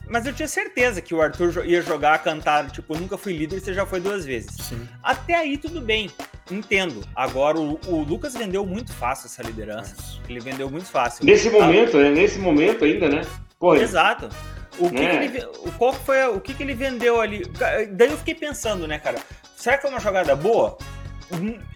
Mas 0.08 0.24
eu 0.24 0.32
tinha 0.32 0.48
certeza 0.48 1.02
que 1.02 1.14
o 1.14 1.20
Arthur 1.20 1.66
ia 1.66 1.82
jogar, 1.82 2.18
cantar, 2.22 2.70
tipo, 2.70 2.96
nunca 2.98 3.18
fui 3.18 3.36
líder, 3.36 3.60
você 3.60 3.74
já 3.74 3.84
foi 3.84 4.00
duas 4.00 4.24
vezes. 4.24 4.56
Sim. 4.56 4.88
Até 5.02 5.34
aí 5.34 5.58
tudo 5.58 5.82
bem. 5.82 6.10
entendo. 6.50 7.06
Agora, 7.14 7.58
o, 7.58 7.78
o, 7.86 8.02
Lucas 8.02 8.32
vendeu 8.32 8.64
muito 8.64 8.94
fácil 8.94 9.26
essa 9.26 9.42
liderança. 9.42 9.96
Ele 10.26 10.40
vendeu 10.40 10.70
muito 10.70 10.86
fácil. 10.86 11.26
Nesse 11.26 11.50
momento, 11.50 11.98
né? 11.98 12.08
Nesse 12.08 12.38
momento 12.38 12.86
ainda, 12.86 13.06
né? 13.06 13.20
Porra. 13.58 13.82
Exato. 13.82 14.30
O 14.78 14.88
que, 14.88 14.96
é. 15.02 15.18
que 15.18 15.24
ele, 15.38 15.44
o, 15.44 15.72
qual 15.72 15.92
foi, 15.92 16.24
o 16.28 16.40
que, 16.40 16.54
que 16.54 16.62
ele 16.62 16.74
vendeu 16.74 17.20
ali? 17.20 17.42
Daí 17.90 18.10
eu 18.10 18.16
fiquei 18.16 18.34
pensando, 18.34 18.86
né, 18.88 18.98
cara? 18.98 19.18
Será 19.56 19.78
que 19.78 19.86
é 19.86 19.90
uma 19.90 19.98
jogada 19.98 20.36
boa? 20.36 20.78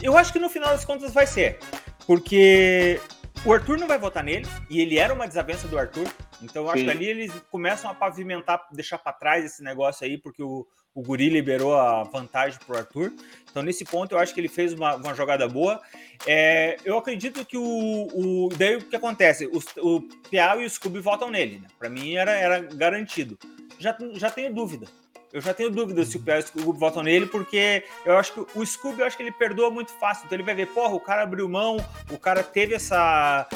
Eu 0.01 0.17
acho 0.17 0.33
que 0.33 0.39
no 0.39 0.49
final 0.49 0.69
das 0.69 0.85
contas 0.85 1.13
vai 1.13 1.27
ser. 1.27 1.59
Porque 2.07 3.01
o 3.45 3.53
Arthur 3.53 3.79
não 3.79 3.89
vai 3.89 3.99
votar 3.99 4.23
nele, 4.23 4.47
e 4.69 4.81
ele 4.81 4.99
era 4.99 5.15
uma 5.15 5.27
desavença 5.27 5.67
do 5.67 5.79
Arthur. 5.79 6.07
Então 6.43 6.65
eu 6.65 6.71
acho 6.71 6.81
Sim. 6.81 6.85
que 6.85 6.91
ali 6.91 7.07
eles 7.07 7.33
começam 7.51 7.91
a 7.91 7.95
pavimentar, 7.95 8.67
deixar 8.71 8.99
para 8.99 9.13
trás 9.13 9.45
esse 9.45 9.63
negócio 9.63 10.07
aí, 10.07 10.19
porque 10.19 10.43
o, 10.43 10.67
o 10.95 11.03
Guri 11.03 11.31
liberou 11.31 11.75
a 11.75 12.03
vantagem 12.05 12.59
pro 12.67 12.77
Arthur. 12.77 13.13
Então, 13.51 13.63
nesse 13.63 13.85
ponto, 13.85 14.13
eu 14.13 14.19
acho 14.19 14.35
que 14.35 14.41
ele 14.41 14.49
fez 14.49 14.73
uma, 14.73 14.97
uma 14.97 15.15
jogada 15.15 15.49
boa. 15.49 15.81
É, 16.27 16.77
eu 16.85 16.99
acredito 16.99 17.45
que 17.45 17.57
o, 17.57 17.63
o. 17.65 18.49
Daí 18.57 18.77
o 18.77 18.83
que 18.83 18.97
acontece? 18.97 19.47
O, 19.47 19.59
o 19.79 20.03
Piau 20.31 20.61
e 20.61 20.67
o 20.67 20.71
Scooby 20.71 21.01
votam 21.01 21.31
nele. 21.31 21.61
Né? 21.61 21.69
Para 21.79 21.89
mim 21.89 22.15
era, 22.15 22.33
era 22.33 22.61
garantido. 22.61 23.39
Já, 23.79 23.97
já 24.15 24.31
tenho 24.31 24.55
dúvida. 24.55 24.87
Eu 25.33 25.41
já 25.41 25.55
tenho 25.55 25.71
dúvida 25.71 26.05
se 26.05 26.17
o 26.17 26.21
Piau 26.21 26.39
e 26.39 26.41
o 26.41 26.47
Scooby 26.47 26.79
votam 26.79 27.03
nele, 27.05 27.27
porque 27.27 27.85
eu 28.05 28.19
acho 28.19 28.33
que 28.33 28.59
o 28.59 28.67
Scooby 28.67 29.01
eu 29.01 29.07
acho 29.07 29.17
que 29.17 29.23
ele 29.23 29.31
perdoa 29.31 29.71
muito 29.71 29.93
fácil. 29.93 30.25
Então 30.27 30.37
ele 30.37 30.43
vai 30.43 30.55
ver, 30.55 30.67
porra, 30.67 30.95
o 30.95 31.01
cara 31.01 31.23
abriu 31.23 31.49
mão, 31.49 31.77
o 32.11 32.19
cara 32.19 32.43
teve 32.43 32.75
essa. 32.75 33.49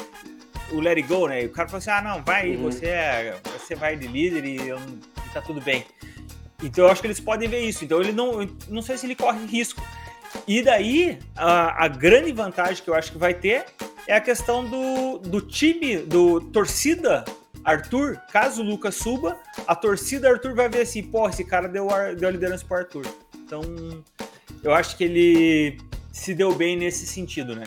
O 0.71 0.79
let 0.79 0.97
it 0.97 1.07
go, 1.07 1.27
né? 1.27 1.43
E 1.43 1.45
o 1.47 1.51
cara 1.51 1.67
falou 1.67 1.79
assim: 1.79 1.89
ah, 1.89 2.01
não, 2.01 2.23
vai 2.23 2.43
aí, 2.43 2.55
uhum. 2.55 2.63
você, 2.63 2.87
é, 2.87 3.37
você 3.59 3.75
vai 3.75 3.95
de 3.97 4.07
líder 4.07 4.45
e, 4.45 4.67
eu, 4.67 4.79
e 4.79 5.29
tá 5.33 5.41
tudo 5.41 5.59
bem. 5.59 5.85
Então 6.63 6.85
eu 6.85 6.91
acho 6.91 7.01
que 7.01 7.07
eles 7.07 7.19
podem 7.19 7.49
ver 7.49 7.59
isso. 7.59 7.83
Então 7.83 7.99
ele 7.99 8.13
não, 8.13 8.49
não 8.69 8.81
sei 8.81 8.97
se 8.97 9.05
ele 9.05 9.15
corre 9.15 9.45
risco. 9.45 9.81
E 10.47 10.61
daí 10.61 11.19
a, 11.35 11.85
a 11.85 11.87
grande 11.89 12.31
vantagem 12.31 12.83
que 12.83 12.89
eu 12.89 12.95
acho 12.95 13.11
que 13.11 13.17
vai 13.17 13.33
ter 13.33 13.65
é 14.07 14.15
a 14.15 14.21
questão 14.21 14.63
do, 14.63 15.19
do 15.19 15.41
time, 15.41 15.97
do 15.97 16.39
torcida 16.39 17.25
Arthur. 17.65 18.17
Caso 18.31 18.61
o 18.61 18.65
Lucas 18.65 18.95
suba, 18.95 19.37
a 19.67 19.75
torcida 19.75 20.29
Arthur 20.29 20.53
vai 20.53 20.69
ver 20.69 20.81
assim, 20.81 21.01
pô, 21.01 21.27
esse 21.27 21.43
cara 21.43 21.67
deu, 21.67 21.87
deu 22.17 22.29
a 22.29 22.31
liderança 22.31 22.63
pro 22.65 22.77
Arthur. 22.77 23.05
Então 23.43 23.61
eu 24.63 24.73
acho 24.73 24.95
que 24.95 25.03
ele 25.03 25.77
se 26.11 26.33
deu 26.33 26.53
bem 26.53 26.77
nesse 26.77 27.05
sentido, 27.05 27.55
né? 27.55 27.65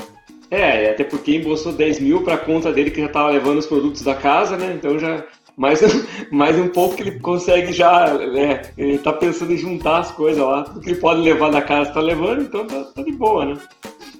É, 0.51 0.91
até 0.91 1.05
porque 1.05 1.37
embolsou 1.37 1.73
10 1.73 2.01
mil 2.01 2.23
para 2.23 2.39
conta 2.39 2.73
dele 2.73 2.91
que 2.91 3.03
já 3.03 3.09
tava 3.09 3.31
levando 3.31 3.59
os 3.59 3.67
produtos 3.67 4.01
da 4.03 4.15
casa, 4.15 4.57
né? 4.57 4.73
Então 4.75 4.99
já 4.99 5.27
mais, 5.57 5.81
mais 6.31 6.57
um 6.57 6.69
pouco 6.69 6.97
que 6.97 7.03
ele 7.03 7.21
consegue 7.21 7.73
já. 7.73 8.07
É, 8.37 8.73
ele 8.79 8.99
tá 8.99 9.13
pensando 9.13 9.53
em 9.53 9.59
juntar 9.59 9.99
as 9.99 10.13
coisas 10.13 10.43
lá. 10.43 10.63
Tudo 10.63 10.81
que 10.81 10.91
ele 10.91 11.01
pode 11.01 11.21
levar 11.21 11.51
da 11.51 11.61
casa 11.61 11.93
tá 11.93 12.01
levando, 12.01 12.43
então 12.43 12.67
tá, 12.67 12.85
tá 12.85 13.03
de 13.03 13.13
boa, 13.13 13.45
né? 13.45 13.61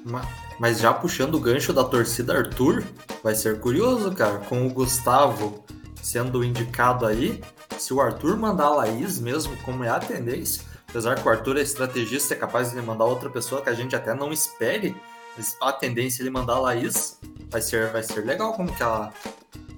Mas 0.05 0.48
já 0.81 0.93
puxando 0.93 1.35
o 1.35 1.41
gancho 1.41 1.73
da 1.73 1.85
torcida 1.85 2.37
Arthur, 2.37 2.85
vai 3.23 3.35
ser 3.35 3.61
curioso, 3.61 4.13
cara, 4.13 4.39
com 4.39 4.67
o 4.67 4.71
Gustavo 4.71 5.65
sendo 6.03 6.43
indicado 6.43 7.07
aí, 7.07 7.43
se 7.79 7.93
o 7.93 8.01
Arthur 8.01 8.37
mandar 8.37 8.67
a 8.67 8.71
Laís 8.71 9.21
mesmo, 9.21 9.57
como 9.59 9.85
é 9.85 9.89
a 9.89 10.01
tendência, 10.01 10.63
apesar 10.89 11.17
que 11.17 11.27
o 11.27 11.31
Arthur 11.31 11.59
é 11.59 11.61
estrategista, 11.61 12.35
é 12.35 12.37
capaz 12.37 12.73
de 12.73 12.81
mandar 12.81 13.05
outra 13.05 13.29
pessoa 13.31 13.61
que 13.61 13.69
a 13.69 13.75
gente 13.75 13.95
até 13.95 14.15
não 14.15 14.33
espere, 14.33 14.97
a 15.61 15.73
tendência 15.73 16.23
é 16.23 16.25
ele 16.25 16.31
mandar 16.31 16.55
a 16.55 16.61
Laís 16.61 17.19
vai 17.51 17.63
ser, 17.63 17.91
vai 17.91 18.03
ser 18.03 18.25
legal 18.25 18.53
como 18.55 18.75
que 18.75 18.83
ela 18.83 19.13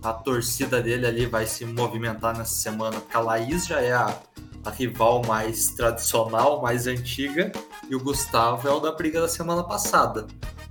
a 0.03 0.13
torcida 0.13 0.81
dele 0.81 1.07
ali 1.07 1.27
vai 1.27 1.47
se 1.47 1.65
movimentar 1.65 2.37
nessa 2.37 2.55
semana, 2.55 3.01
porque 3.01 3.17
a 3.17 3.21
Laís 3.21 3.67
já 3.67 3.81
é 3.81 3.93
a, 3.93 4.19
a 4.65 4.71
rival 4.71 5.23
mais 5.27 5.67
tradicional, 5.69 6.63
mais 6.63 6.87
antiga, 6.87 7.53
e 7.89 7.95
o 7.95 8.01
Gustavo 8.01 8.67
é 8.67 8.71
o 8.71 8.81
da 8.81 8.93
briga 8.93 9.21
da 9.21 9.29
semana 9.29 9.63
passada. 9.63 10.27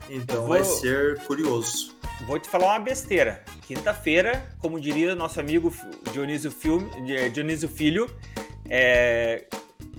Então 0.09 0.37
vou, 0.37 0.49
vai 0.49 0.63
ser 0.63 1.19
curioso. 1.25 1.95
Vou 2.25 2.39
te 2.39 2.49
falar 2.49 2.67
uma 2.67 2.79
besteira. 2.79 3.43
Quinta-feira, 3.67 4.43
como 4.59 4.79
diria 4.79 5.15
nosso 5.15 5.39
amigo 5.39 5.73
Dionísio, 6.11 6.51
Filme, 6.51 6.89
Dionísio 7.31 7.69
Filho, 7.69 8.09
é... 8.69 9.45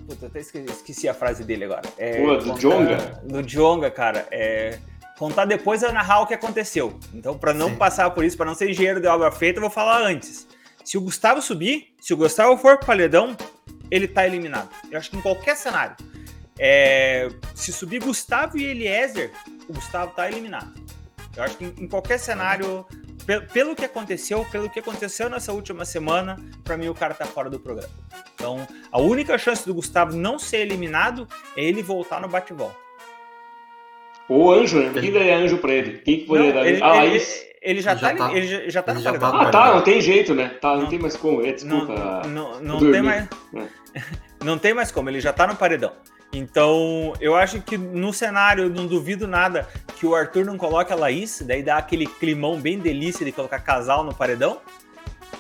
Puta, 0.07 0.27
até 0.27 0.41
esqueci, 0.41 1.09
a 1.09 1.15
frase 1.15 1.45
dele 1.45 1.65
agora. 1.65 1.89
É, 1.97 2.21
Pô, 2.21 2.37
do 2.37 2.59
Jonga? 2.59 2.97
Do 3.23 3.43
Jonga, 3.43 3.91
cara. 3.91 4.27
É 4.31 4.79
contar 5.21 5.45
depois 5.45 5.83
é 5.83 5.93
narrar 5.93 6.23
o 6.23 6.27
que 6.27 6.33
aconteceu. 6.33 6.99
Então, 7.13 7.37
para 7.37 7.53
não 7.53 7.69
Sim. 7.69 7.77
passar 7.77 8.11
por 8.11 8.25
isso, 8.25 8.39
para 8.39 8.47
não 8.47 8.55
ser 8.55 8.71
engenheiro 8.71 9.03
de 9.03 9.07
obra 9.07 9.31
feita, 9.31 9.59
eu 9.59 9.61
vou 9.61 9.71
falar 9.71 10.01
antes. 10.01 10.49
Se 10.83 10.97
o 10.97 11.01
Gustavo 11.03 11.43
subir, 11.43 11.93
se 12.01 12.15
o 12.15 12.17
Gustavo 12.17 12.57
for 12.57 12.79
pro 12.79 12.87
paredão, 12.87 13.37
ele 13.91 14.09
tá 14.09 14.27
eliminado. 14.27 14.71
Eu 14.91 14.99
acho 14.99 15.11
que 15.11 15.19
em 15.19 15.21
qualquer 15.21 15.57
cenário. 15.59 15.95
É, 16.59 17.29
se 17.55 17.71
subir 17.71 18.03
Gustavo 18.03 18.57
e 18.57 18.65
Eliezer, 18.65 19.31
o 19.71 19.73
Gustavo 19.73 20.13
tá 20.15 20.29
eliminado. 20.29 20.73
Eu 21.37 21.45
acho 21.45 21.57
que 21.57 21.65
em, 21.65 21.75
em 21.85 21.89
qualquer 21.89 22.19
cenário, 22.19 22.85
pelo, 23.25 23.47
pelo 23.47 23.77
que 23.77 23.85
aconteceu, 23.85 24.45
pelo 24.51 24.69
que 24.69 24.81
aconteceu 24.81 25.31
nessa 25.31 25.53
última 25.53 25.85
semana, 25.85 26.37
para 26.65 26.77
mim 26.77 26.89
o 26.89 26.95
cara 26.95 27.15
tá 27.15 27.25
fora 27.25 27.49
do 27.49 27.59
programa. 27.59 27.93
Então, 28.35 28.67
a 28.91 29.01
única 29.01 29.39
chance 29.39 29.65
do 29.65 29.73
Gustavo 29.73 30.17
não 30.17 30.39
ser 30.39 30.59
eliminado 30.59 31.27
é 31.57 31.65
ele 31.65 31.83
voltar 31.83 32.21
no 32.21 32.29
bate-volta. 32.29 32.77
O 34.29 34.51
anjo, 34.51 34.79
né? 34.79 35.01
Quem 35.01 35.13
daria 35.13 35.37
anjo 35.39 35.59
pra 35.59 35.73
ele? 35.73 35.99
Quem 35.99 36.21
que 36.21 36.27
poderia 36.27 36.53
dar? 36.53 36.67
Ele, 36.67 36.81
ah, 36.83 37.05
ele, 37.05 37.23
ele, 37.61 37.81
já, 37.81 37.97
tá, 37.97 38.15
tá, 38.15 38.33
ele 38.33 38.71
já 38.71 38.83
tá 38.83 38.93
ele 38.93 39.01
já 39.01 39.19
tá 39.19 39.29
Ah, 39.29 39.51
tá, 39.51 39.75
não 39.75 39.83
tem 39.83 40.01
jeito, 40.01 40.35
né? 40.35 40.51
Tá, 40.61 40.75
não, 40.75 40.83
não 40.83 40.89
tem 40.89 40.99
mais 40.99 41.17
como. 41.17 41.45
É, 41.45 41.53
desculpa. 41.53 42.23
Não, 42.29 42.61
não, 42.61 42.79
não 42.79 42.93
tem 42.93 43.03
mais. 43.03 43.29
É. 43.55 43.81
Não 44.43 44.57
tem 44.57 44.73
mais 44.73 44.91
como, 44.91 45.11
ele 45.11 45.21
já 45.21 45.35
tá 45.35 45.47
no 45.47 45.55
paredão. 45.55 45.93
Então, 46.33 47.13
eu 47.21 47.35
acho 47.35 47.61
que 47.61 47.77
no 47.77 48.13
cenário, 48.13 48.71
não 48.71 48.87
duvido 48.87 49.27
nada 49.27 49.69
que 49.97 50.07
o 50.07 50.15
Arthur 50.15 50.45
não 50.45 50.57
coloque 50.57 50.93
a 50.93 50.97
Laís, 50.97 51.43
daí 51.45 51.63
dá 51.63 51.77
aquele 51.77 52.07
climão 52.07 52.61
bem 52.61 52.79
delícia 52.79 53.25
de 53.25 53.33
colocar 53.33 53.59
casal 53.61 54.05
no 54.05 54.15
paredão. 54.15 54.61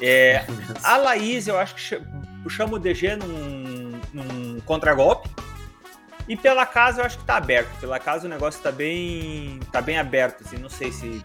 É, 0.01 0.45
a 0.83 0.97
Laís, 0.97 1.47
eu 1.47 1.59
acho 1.59 1.75
que 1.75 2.51
chama 2.51 2.75
o 2.75 2.79
DG 2.79 3.17
num, 3.17 4.01
num 4.13 4.61
contragolpe. 4.61 5.29
E 6.29 6.37
pela 6.37 6.65
casa 6.65 7.01
eu 7.01 7.07
acho 7.07 7.19
que 7.19 7.25
tá 7.25 7.37
aberto. 7.37 7.69
Pela 7.81 7.99
casa 7.99 8.27
o 8.27 8.31
negócio 8.31 8.61
tá 8.63 8.73
bem, 8.73 9.59
tá 9.73 9.81
bem 9.81 9.99
aberto. 9.99 10.45
Assim, 10.45 10.59
não 10.59 10.69
sei 10.69 10.91
se, 10.93 11.23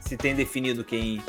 se 0.00 0.16
tem 0.16 0.34
definido 0.34 0.84
quem, 0.84 1.22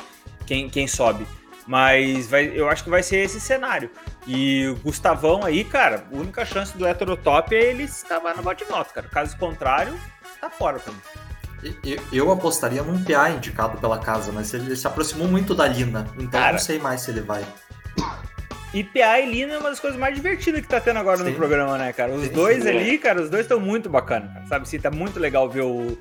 quem, 0.45 0.69
quem 0.69 0.87
sobe. 0.87 1.25
Mas 1.67 2.27
vai, 2.27 2.51
eu 2.53 2.69
acho 2.69 2.83
que 2.83 2.89
vai 2.89 3.01
ser 3.01 3.17
esse 3.17 3.39
cenário. 3.39 3.89
E 4.27 4.67
o 4.67 4.75
Gustavão 4.75 5.43
aí, 5.43 5.63
cara, 5.63 6.05
a 6.11 6.17
única 6.17 6.45
chance 6.45 6.77
do 6.77 6.87
heterotop 6.87 7.55
é 7.55 7.63
ele 7.63 7.83
estar 7.83 8.19
no 8.35 8.43
bate-volta, 8.43 8.93
cara. 8.93 9.07
Caso 9.07 9.37
contrário, 9.37 9.99
tá 10.39 10.49
fora 10.49 10.79
também. 10.79 11.01
Eu, 11.83 11.99
eu 12.13 12.31
apostaria 12.31 12.83
num 12.83 13.03
PA 13.03 13.31
indicado 13.31 13.77
pela 13.79 13.97
casa, 13.97 14.31
mas 14.31 14.53
ele 14.53 14.75
se 14.75 14.85
aproximou 14.85 15.27
muito 15.27 15.55
da 15.55 15.67
Lina. 15.67 16.05
Então 16.15 16.39
cara, 16.39 16.53
não 16.53 16.59
sei 16.59 16.77
mais 16.77 17.01
se 17.01 17.11
ele 17.11 17.21
vai. 17.21 17.43
E 18.71 18.83
PA 18.83 19.19
e 19.19 19.31
Lina 19.31 19.53
é 19.53 19.57
uma 19.57 19.69
das 19.69 19.79
coisas 19.79 19.97
mais 19.97 20.13
divertidas 20.13 20.61
que 20.61 20.67
tá 20.67 20.81
tendo 20.81 20.99
agora 20.99 21.19
sim. 21.19 21.23
no 21.23 21.33
programa, 21.33 21.77
né, 21.77 21.93
cara? 21.93 22.11
Os 22.11 22.25
sim, 22.25 22.33
dois 22.33 22.67
ali, 22.67 22.97
cara, 22.97 23.21
os 23.21 23.29
dois 23.29 23.43
estão 23.43 23.59
muito 23.59 23.89
bacanas, 23.89 24.47
sabe? 24.49 24.67
Sim, 24.67 24.79
tá 24.79 24.91
muito 24.91 25.17
legal 25.17 25.49
ver 25.49 25.61
o, 25.61 25.97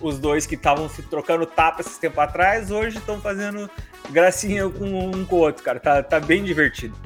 os 0.00 0.18
dois 0.18 0.46
que 0.46 0.54
estavam 0.54 0.88
se 0.88 1.02
trocando 1.02 1.46
tapa 1.46 1.80
esses 1.80 1.98
tempo 1.98 2.20
atrás, 2.20 2.70
hoje 2.70 2.98
estão 2.98 3.20
fazendo 3.20 3.70
gracinha 4.10 4.68
com 4.68 4.84
um 4.84 5.24
com 5.24 5.36
o 5.36 5.38
outro, 5.40 5.62
cara. 5.62 5.80
Tá, 5.80 6.02
tá 6.02 6.20
bem 6.20 6.44
divertido. 6.44 6.96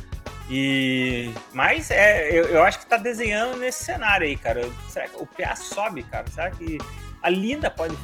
E 0.51 1.31
mas 1.53 1.91
é, 1.91 2.29
eu, 2.31 2.45
eu 2.47 2.63
acho 2.63 2.79
que 2.81 2.87
tá 2.87 2.97
desenhando 2.97 3.57
nesse 3.59 3.85
cenário 3.85 4.27
aí, 4.27 4.37
cara. 4.37 4.69
Será 4.89 5.09
que 5.09 5.17
o 5.17 5.27
PA 5.27 5.57
sobe, 5.57 6.03
cara? 6.03 6.27
Será 6.31 6.51
que 6.51 6.79
a 7.23 7.31
Linda 7.31 7.71
pode 7.71 7.97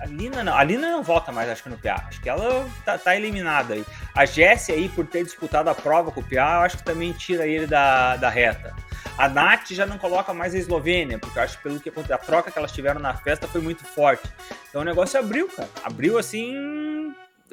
a 0.00 0.06
Lina 0.06 0.42
não. 0.42 0.54
A 0.54 0.62
Lina 0.62 0.90
não 0.90 1.02
volta 1.02 1.32
mais, 1.32 1.48
acho 1.48 1.62
que 1.62 1.68
no 1.68 1.78
PA. 1.78 2.04
Acho 2.08 2.20
que 2.20 2.28
ela 2.28 2.68
tá, 2.84 2.98
tá 2.98 3.16
eliminada 3.16 3.74
aí. 3.74 3.84
A 4.14 4.24
Jessie 4.24 4.74
aí, 4.74 4.88
por 4.88 5.06
ter 5.06 5.24
disputado 5.24 5.70
a 5.70 5.74
prova 5.74 6.10
com 6.12 6.20
o 6.20 6.24
PA, 6.24 6.34
eu 6.34 6.60
acho 6.62 6.78
que 6.78 6.84
também 6.84 7.12
tira 7.12 7.46
ele 7.46 7.66
da, 7.66 8.16
da 8.16 8.28
reta. 8.28 8.74
A 9.18 9.28
Nath 9.28 9.70
já 9.70 9.86
não 9.86 9.98
coloca 9.98 10.34
mais 10.34 10.54
a 10.54 10.58
Eslovênia, 10.58 11.18
porque 11.18 11.38
eu 11.38 11.42
acho 11.42 11.56
que 11.56 11.62
pelo 11.62 11.80
que 11.80 12.12
a 12.12 12.18
troca 12.18 12.50
que 12.50 12.58
elas 12.58 12.72
tiveram 12.72 13.00
na 13.00 13.14
festa 13.14 13.48
foi 13.48 13.60
muito 13.60 13.84
forte. 13.84 14.28
Então 14.68 14.82
o 14.82 14.84
negócio 14.84 15.18
abriu, 15.18 15.48
cara. 15.48 15.68
Abriu 15.82 16.18
assim. 16.18 16.54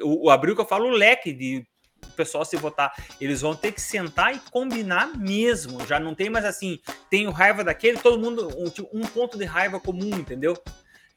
O, 0.00 0.26
o 0.26 0.30
abriu 0.30 0.54
que 0.54 0.60
eu 0.60 0.66
falo 0.66 0.86
o 0.86 0.90
leque 0.90 1.32
de 1.32 1.66
o 2.04 2.12
pessoal 2.14 2.44
se 2.44 2.56
votar. 2.56 2.94
Eles 3.20 3.40
vão 3.40 3.54
ter 3.54 3.72
que 3.72 3.80
sentar 3.80 4.34
e 4.34 4.38
combinar 4.50 5.16
mesmo. 5.16 5.84
Já 5.86 5.98
não 5.98 6.14
tem 6.14 6.28
mais 6.28 6.44
assim, 6.44 6.78
tenho 7.10 7.30
raiva 7.30 7.64
daquele, 7.64 7.98
todo 7.98 8.18
mundo, 8.18 8.48
um, 8.58 8.68
tipo, 8.68 8.88
um 8.92 9.02
ponto 9.02 9.38
de 9.38 9.44
raiva 9.44 9.80
comum, 9.80 10.10
entendeu? 10.10 10.54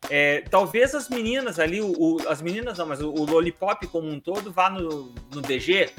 É, 0.10 0.42
talvez 0.50 0.96
as 0.96 1.10
meninas 1.10 1.60
ali, 1.60 1.82
o, 1.82 1.92
o, 1.92 2.30
as 2.30 2.42
meninas 2.42 2.78
não, 2.78 2.86
mas 2.86 3.02
o, 3.02 3.10
o, 3.10 3.26
Lollipop 3.26 3.86
como 3.88 4.08
um 4.08 4.20
todo 4.20 4.52
vá 4.52 4.70
no, 4.70 5.14
no 5.34 5.42
DG. 5.42 5.90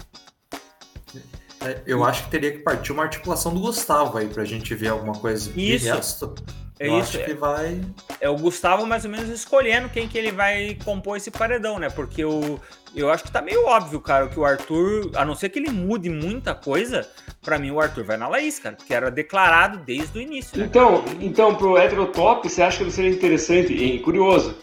É, 1.60 1.80
eu 1.86 2.04
acho 2.04 2.24
que 2.24 2.30
teria 2.30 2.52
que 2.52 2.58
partir 2.58 2.92
uma 2.92 3.02
articulação 3.02 3.52
do 3.52 3.60
Gustavo 3.60 4.18
aí 4.18 4.28
pra 4.28 4.44
gente 4.44 4.74
ver 4.74 4.88
alguma 4.88 5.14
coisa. 5.14 5.50
Isso. 5.50 5.84
De 5.84 5.90
resto, 5.90 6.34
é 6.78 6.88
eu 6.88 6.98
isso. 6.98 7.16
acho 7.16 7.24
que 7.24 7.34
vai. 7.34 7.80
É 8.20 8.28
o 8.28 8.36
Gustavo 8.36 8.86
mais 8.86 9.04
ou 9.04 9.10
menos 9.10 9.28
escolhendo 9.28 9.88
quem 9.88 10.06
que 10.06 10.16
ele 10.16 10.30
vai 10.30 10.76
compor 10.84 11.16
esse 11.16 11.30
paredão, 11.30 11.78
né? 11.78 11.90
Porque 11.90 12.24
o, 12.24 12.60
eu 12.94 13.10
acho 13.10 13.24
que 13.24 13.32
tá 13.32 13.42
meio 13.42 13.66
óbvio, 13.66 14.00
cara, 14.00 14.28
que 14.28 14.38
o 14.38 14.44
Arthur, 14.44 15.10
a 15.14 15.24
não 15.24 15.34
ser 15.34 15.48
que 15.48 15.58
ele 15.58 15.70
mude 15.70 16.08
muita 16.08 16.54
coisa, 16.54 17.08
Pra 17.42 17.58
mim, 17.58 17.70
o 17.70 17.80
Arthur 17.80 18.04
vai 18.04 18.16
na 18.16 18.28
Laís, 18.28 18.58
cara, 18.58 18.76
que 18.76 18.92
era 18.92 19.10
declarado 19.10 19.78
desde 19.78 20.18
o 20.18 20.20
início. 20.20 20.58
Né? 20.58 20.66
Então, 20.66 21.04
então, 21.20 21.54
pro 21.54 21.78
heterotop, 21.78 22.48
você 22.48 22.60
acha 22.60 22.78
que 22.78 22.84
não 22.84 22.90
seria 22.90 23.10
interessante, 23.10 23.72
e 23.72 23.98
curioso, 24.00 24.56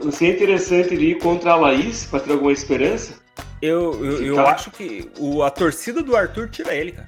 não 0.00 0.12
seria 0.12 0.34
interessante 0.34 0.94
ele 0.94 1.12
ir 1.12 1.18
contra 1.18 1.52
a 1.52 1.56
Laís 1.56 2.04
pra 2.04 2.20
ter 2.20 2.32
alguma 2.32 2.52
esperança? 2.52 3.21
Eu, 3.62 4.04
eu, 4.04 4.26
eu 4.26 4.46
acho 4.46 4.72
que 4.72 5.08
o, 5.16 5.42
a 5.42 5.50
torcida 5.50 6.02
do 6.02 6.16
Arthur 6.16 6.48
tira 6.50 6.74
ele, 6.74 6.92
cara. 6.92 7.06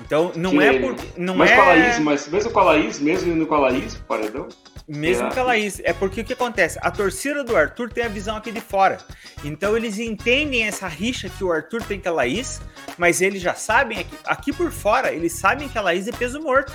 Então, 0.00 0.32
não 0.34 0.60
é 0.60 0.78
por. 0.78 0.96
Não 1.16 1.36
mas 1.36 1.50
é... 1.50 1.56
com 1.56 1.62
a 1.62 1.64
Laís, 1.66 1.98
mas 1.98 2.28
mesmo 2.28 2.50
com 2.50 2.58
a 2.58 2.64
Laís, 2.64 2.98
mesmo 2.98 3.32
indo 3.32 3.46
com 3.46 3.54
a 3.54 3.60
Laís, 3.60 3.94
paredão? 4.08 4.48
Mesmo 4.88 5.30
que 5.30 5.38
ela 5.38 5.56
isso. 5.56 5.80
É 5.84 5.92
porque 5.92 6.22
o 6.22 6.24
que 6.24 6.32
acontece? 6.32 6.78
A 6.82 6.90
torcida 6.90 7.44
do 7.44 7.56
Arthur 7.56 7.90
tem 7.92 8.04
a 8.04 8.08
visão 8.08 8.36
aqui 8.36 8.50
de 8.50 8.60
fora. 8.60 8.98
Então 9.44 9.76
eles 9.76 9.98
entendem 9.98 10.64
essa 10.64 10.88
rixa 10.88 11.28
que 11.28 11.44
o 11.44 11.52
Arthur 11.52 11.82
tem 11.84 12.00
com 12.00 12.08
a 12.08 12.12
Laís, 12.12 12.60
mas 12.98 13.20
eles 13.20 13.40
já 13.40 13.54
sabem, 13.54 14.00
aqui, 14.00 14.16
aqui 14.24 14.52
por 14.52 14.72
fora, 14.72 15.12
eles 15.12 15.32
sabem 15.32 15.68
que 15.68 15.78
a 15.78 15.82
Laís 15.82 16.08
é 16.08 16.12
peso 16.12 16.40
morto. 16.40 16.72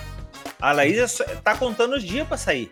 A 0.60 0.72
Laís 0.72 1.20
é 1.20 1.26
tá 1.44 1.56
contando 1.56 1.96
os 1.96 2.04
dias 2.04 2.28
para 2.28 2.38
sair. 2.38 2.72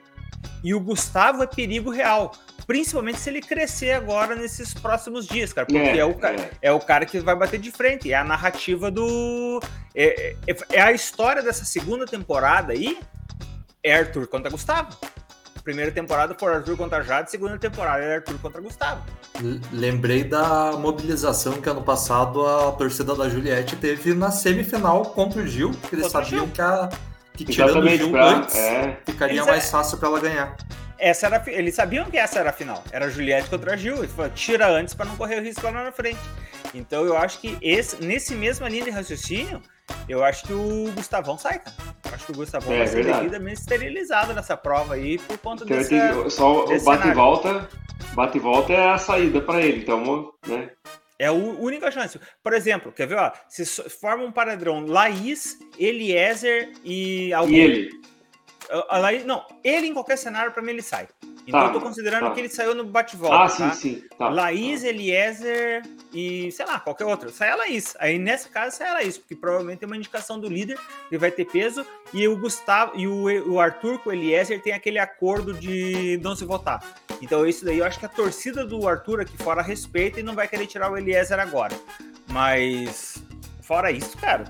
E 0.63 0.73
o 0.73 0.79
Gustavo 0.79 1.43
é 1.43 1.47
perigo 1.47 1.91
real. 1.91 2.31
Principalmente 2.67 3.19
se 3.19 3.29
ele 3.29 3.41
crescer 3.41 3.91
agora 3.91 4.35
nesses 4.35 4.73
próximos 4.73 5.27
dias, 5.27 5.53
cara. 5.53 5.67
Porque 5.67 5.79
é, 5.79 5.97
é 5.97 6.05
o, 6.05 6.11
é. 6.11 6.49
é 6.63 6.71
o 6.71 6.79
cara 6.79 7.05
que 7.05 7.19
vai 7.19 7.35
bater 7.35 7.59
de 7.59 7.71
frente. 7.71 8.11
É 8.11 8.15
a 8.15 8.23
narrativa 8.23 8.89
do. 8.89 9.59
É, 9.93 10.35
é, 10.47 10.57
é 10.73 10.81
a 10.81 10.91
história 10.91 11.43
dessa 11.43 11.65
segunda 11.65 12.05
temporada 12.05 12.73
aí. 12.73 12.97
É 13.83 13.95
Arthur 13.95 14.27
contra 14.27 14.49
Gustavo. 14.49 14.97
Primeira 15.65 15.91
temporada 15.91 16.35
foi 16.37 16.53
Arthur 16.53 16.77
contra 16.77 17.01
Jade, 17.01 17.31
segunda 17.31 17.57
temporada 17.57 18.03
era 18.03 18.15
Arthur 18.17 18.37
contra 18.37 18.61
Gustavo. 18.61 19.01
Lembrei 19.73 20.23
da 20.23 20.73
mobilização 20.73 21.53
que 21.53 21.67
ano 21.67 21.81
passado 21.81 22.45
a 22.45 22.71
torcida 22.73 23.15
da 23.15 23.27
Juliette 23.27 23.75
teve 23.75 24.13
na 24.13 24.29
semifinal 24.29 25.05
contra 25.05 25.41
o 25.41 25.47
Gil, 25.47 25.71
porque 25.71 25.95
eles 25.95 26.11
sabiam 26.11 26.47
que, 26.47 26.61
a, 26.61 26.87
que 27.33 27.45
tirando 27.45 27.83
o 27.83 27.89
Gil 27.89 28.11
pra, 28.11 28.25
antes, 28.25 28.55
é. 28.55 28.99
ficaria 29.03 29.37
eles 29.37 29.47
mais 29.47 29.65
é... 29.65 29.67
fácil 29.67 29.97
para 29.97 30.07
ela 30.07 30.19
ganhar. 30.19 30.55
Essa 30.97 31.27
era, 31.27 31.43
eles 31.47 31.75
sabiam 31.75 32.09
que 32.09 32.17
essa 32.17 32.39
era 32.39 32.49
a 32.49 32.53
final. 32.53 32.83
Era 32.91 33.09
Juliette 33.09 33.49
contra 33.49 33.77
Gil. 33.77 33.97
Eles 33.97 34.11
falaram, 34.11 34.33
tira 34.33 34.69
antes 34.69 34.93
para 34.93 35.05
não 35.05 35.17
correr 35.17 35.39
o 35.39 35.43
risco 35.43 35.63
lá 35.65 35.71
na 35.71 35.91
frente. 35.91 36.19
Então 36.73 37.05
eu 37.05 37.17
acho 37.17 37.39
que 37.39 37.57
esse, 37.61 38.03
nesse 38.03 38.35
mesma 38.35 38.67
linha 38.69 38.85
de 38.85 38.89
raciocínio, 38.89 39.61
eu 40.07 40.23
acho 40.23 40.45
que 40.45 40.53
o 40.53 40.91
Gustavão 40.93 41.37
sai, 41.37 41.59
cara. 41.59 41.75
Eu 42.05 42.13
acho 42.13 42.25
que 42.25 42.31
o 42.31 42.35
Gustavão 42.35 42.73
é, 42.73 42.77
vai 42.79 42.87
ser 42.87 43.05
devidamente 43.05 43.59
esterilizado 43.59 44.33
nessa 44.33 44.55
prova 44.57 44.95
aí 44.95 45.17
por 45.17 45.37
conta 45.37 45.65
desse. 45.65 45.95
Só 46.29 46.65
o 46.65 46.83
bate 46.83 47.07
e 47.07 47.13
volta, 47.13 47.69
bate 48.13 48.37
e 48.37 48.41
volta 48.41 48.73
é 48.73 48.89
a 48.89 48.97
saída 48.97 49.41
para 49.41 49.61
ele, 49.61 49.81
então, 49.81 50.33
né? 50.47 50.69
É 51.17 51.27
a 51.27 51.31
única 51.31 51.89
chance. 51.91 52.19
Por 52.43 52.53
exemplo, 52.53 52.91
quer 52.91 53.07
ver? 53.07 53.15
Ó, 53.15 53.31
se 53.47 53.65
forma 53.89 54.23
um 54.23 54.31
padrão 54.31 54.85
Laís, 54.85 55.57
Eliezer 55.79 56.73
e 56.83 57.33
alguém. 57.33 57.55
E 57.55 57.61
ele. 57.61 58.04
A 58.89 58.97
Laís, 58.97 59.25
não, 59.25 59.45
ele 59.63 59.87
em 59.87 59.93
qualquer 59.93 60.17
cenário, 60.17 60.51
para 60.51 60.61
mim, 60.61 60.71
ele 60.71 60.81
sai. 60.81 61.07
Então 61.47 61.59
tá, 61.59 61.67
eu 61.67 61.73
tô 61.73 61.81
considerando 61.81 62.25
tá. 62.25 62.31
que 62.31 62.39
ele 62.39 62.49
saiu 62.49 62.73
no 62.73 62.83
bate-volta. 62.83 63.43
Ah, 63.43 63.47
sim, 63.47 63.63
tá? 63.63 63.73
sim. 63.73 64.03
Tá, 64.17 64.29
Laís, 64.29 64.81
tá. 64.81 64.87
Eliezer 64.87 65.83
e, 66.11 66.51
sei 66.51 66.65
lá, 66.65 66.79
qualquer 66.79 67.05
outro. 67.05 67.29
Sai 67.29 67.51
a 67.51 67.55
Laís. 67.55 67.95
Aí 67.99 68.17
nesse 68.17 68.49
caso 68.49 68.75
sai 68.75 68.89
a 68.89 68.93
Laís, 68.93 69.17
porque 69.17 69.35
provavelmente 69.35 69.79
tem 69.79 69.87
uma 69.87 69.95
indicação 69.95 70.39
do 70.39 70.49
líder, 70.49 70.79
que 71.07 71.17
vai 71.17 71.29
ter 71.29 71.45
peso, 71.45 71.85
e 72.11 72.27
o 72.27 72.35
Gustavo 72.35 72.93
e 72.95 73.07
o, 73.07 73.53
o 73.53 73.59
Arthur 73.59 73.99
com 73.99 74.09
o 74.09 74.13
Eliezer 74.13 74.61
tem 74.61 74.73
aquele 74.73 74.97
acordo 74.97 75.53
de 75.53 76.19
não 76.23 76.35
se 76.35 76.45
votar. 76.45 76.83
Então 77.21 77.45
isso 77.45 77.63
daí 77.63 77.77
eu 77.77 77.85
acho 77.85 77.99
que 77.99 78.05
a 78.05 78.09
torcida 78.09 78.65
do 78.65 78.87
Arthur 78.87 79.21
aqui 79.21 79.37
fora 79.37 79.61
respeita 79.61 80.19
e 80.19 80.23
não 80.23 80.33
vai 80.33 80.47
querer 80.47 80.65
tirar 80.65 80.91
o 80.91 80.97
Eliezer 80.97 81.39
agora. 81.39 81.75
Mas 82.27 83.23
fora 83.61 83.91
isso, 83.91 84.17
cara, 84.17 84.45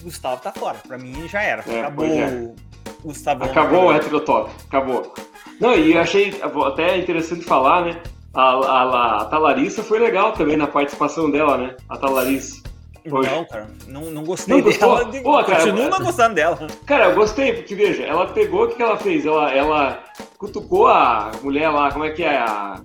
o 0.00 0.04
Gustavo 0.04 0.40
tá 0.40 0.50
fora. 0.50 0.78
Pra 0.78 0.96
mim 0.96 1.28
já 1.28 1.42
era. 1.42 1.62
É, 1.66 1.80
Acabou 1.80 2.06
é. 2.06 2.67
Gustavo. 3.02 3.44
Acabou 3.44 3.86
o 3.86 3.92
heterotop. 3.92 4.50
Acabou. 4.68 5.12
Não, 5.60 5.74
e 5.74 5.92
eu 5.92 6.00
achei 6.00 6.34
até 6.66 6.96
interessante 6.96 7.44
falar, 7.44 7.84
né? 7.84 8.02
A, 8.34 8.42
a, 8.42 9.22
a 9.22 9.24
Talarissa 9.24 9.82
foi 9.82 9.98
legal 9.98 10.32
também 10.32 10.56
na 10.56 10.66
participação 10.66 11.30
dela, 11.30 11.56
né? 11.58 11.76
A 11.88 11.96
Talarissa. 11.96 12.62
Foi. 13.08 13.26
Não, 13.26 13.44
cara, 13.44 13.68
não, 13.86 14.02
não 14.10 14.24
gostei 14.24 14.60
não, 14.60 14.70
dela. 14.70 15.04
Pô, 15.06 15.22
pô, 15.22 15.44
cara, 15.44 15.62
Continuo 15.62 15.88
não 15.88 15.98
gostando 15.98 16.34
dela. 16.34 16.58
Cara, 16.84 17.06
eu 17.06 17.14
gostei, 17.14 17.54
porque 17.54 17.74
veja, 17.74 18.02
ela 18.02 18.26
pegou, 18.26 18.64
o 18.64 18.68
que, 18.68 18.82
ela 18.82 18.96
fez? 18.96 19.24
Ela, 19.24 19.50
ela 19.52 20.04
cutucou 20.36 20.86
a 20.86 21.32
mulher 21.42 21.70
lá, 21.70 21.90
como 21.90 22.04
é 22.04 22.10
que 22.10 22.22
é? 22.22 22.36
A 22.36 22.80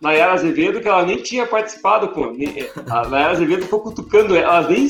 Nayara 0.00 0.32
Azevedo, 0.32 0.80
que 0.80 0.88
ela 0.88 1.04
nem 1.04 1.18
tinha 1.18 1.46
participado, 1.46 2.08
pô. 2.08 2.32
A 2.90 3.08
Nayara 3.08 3.32
Azevedo 3.32 3.62
ficou 3.62 3.80
cutucando, 3.80 4.36
elas 4.36 4.68
nem 4.68 4.88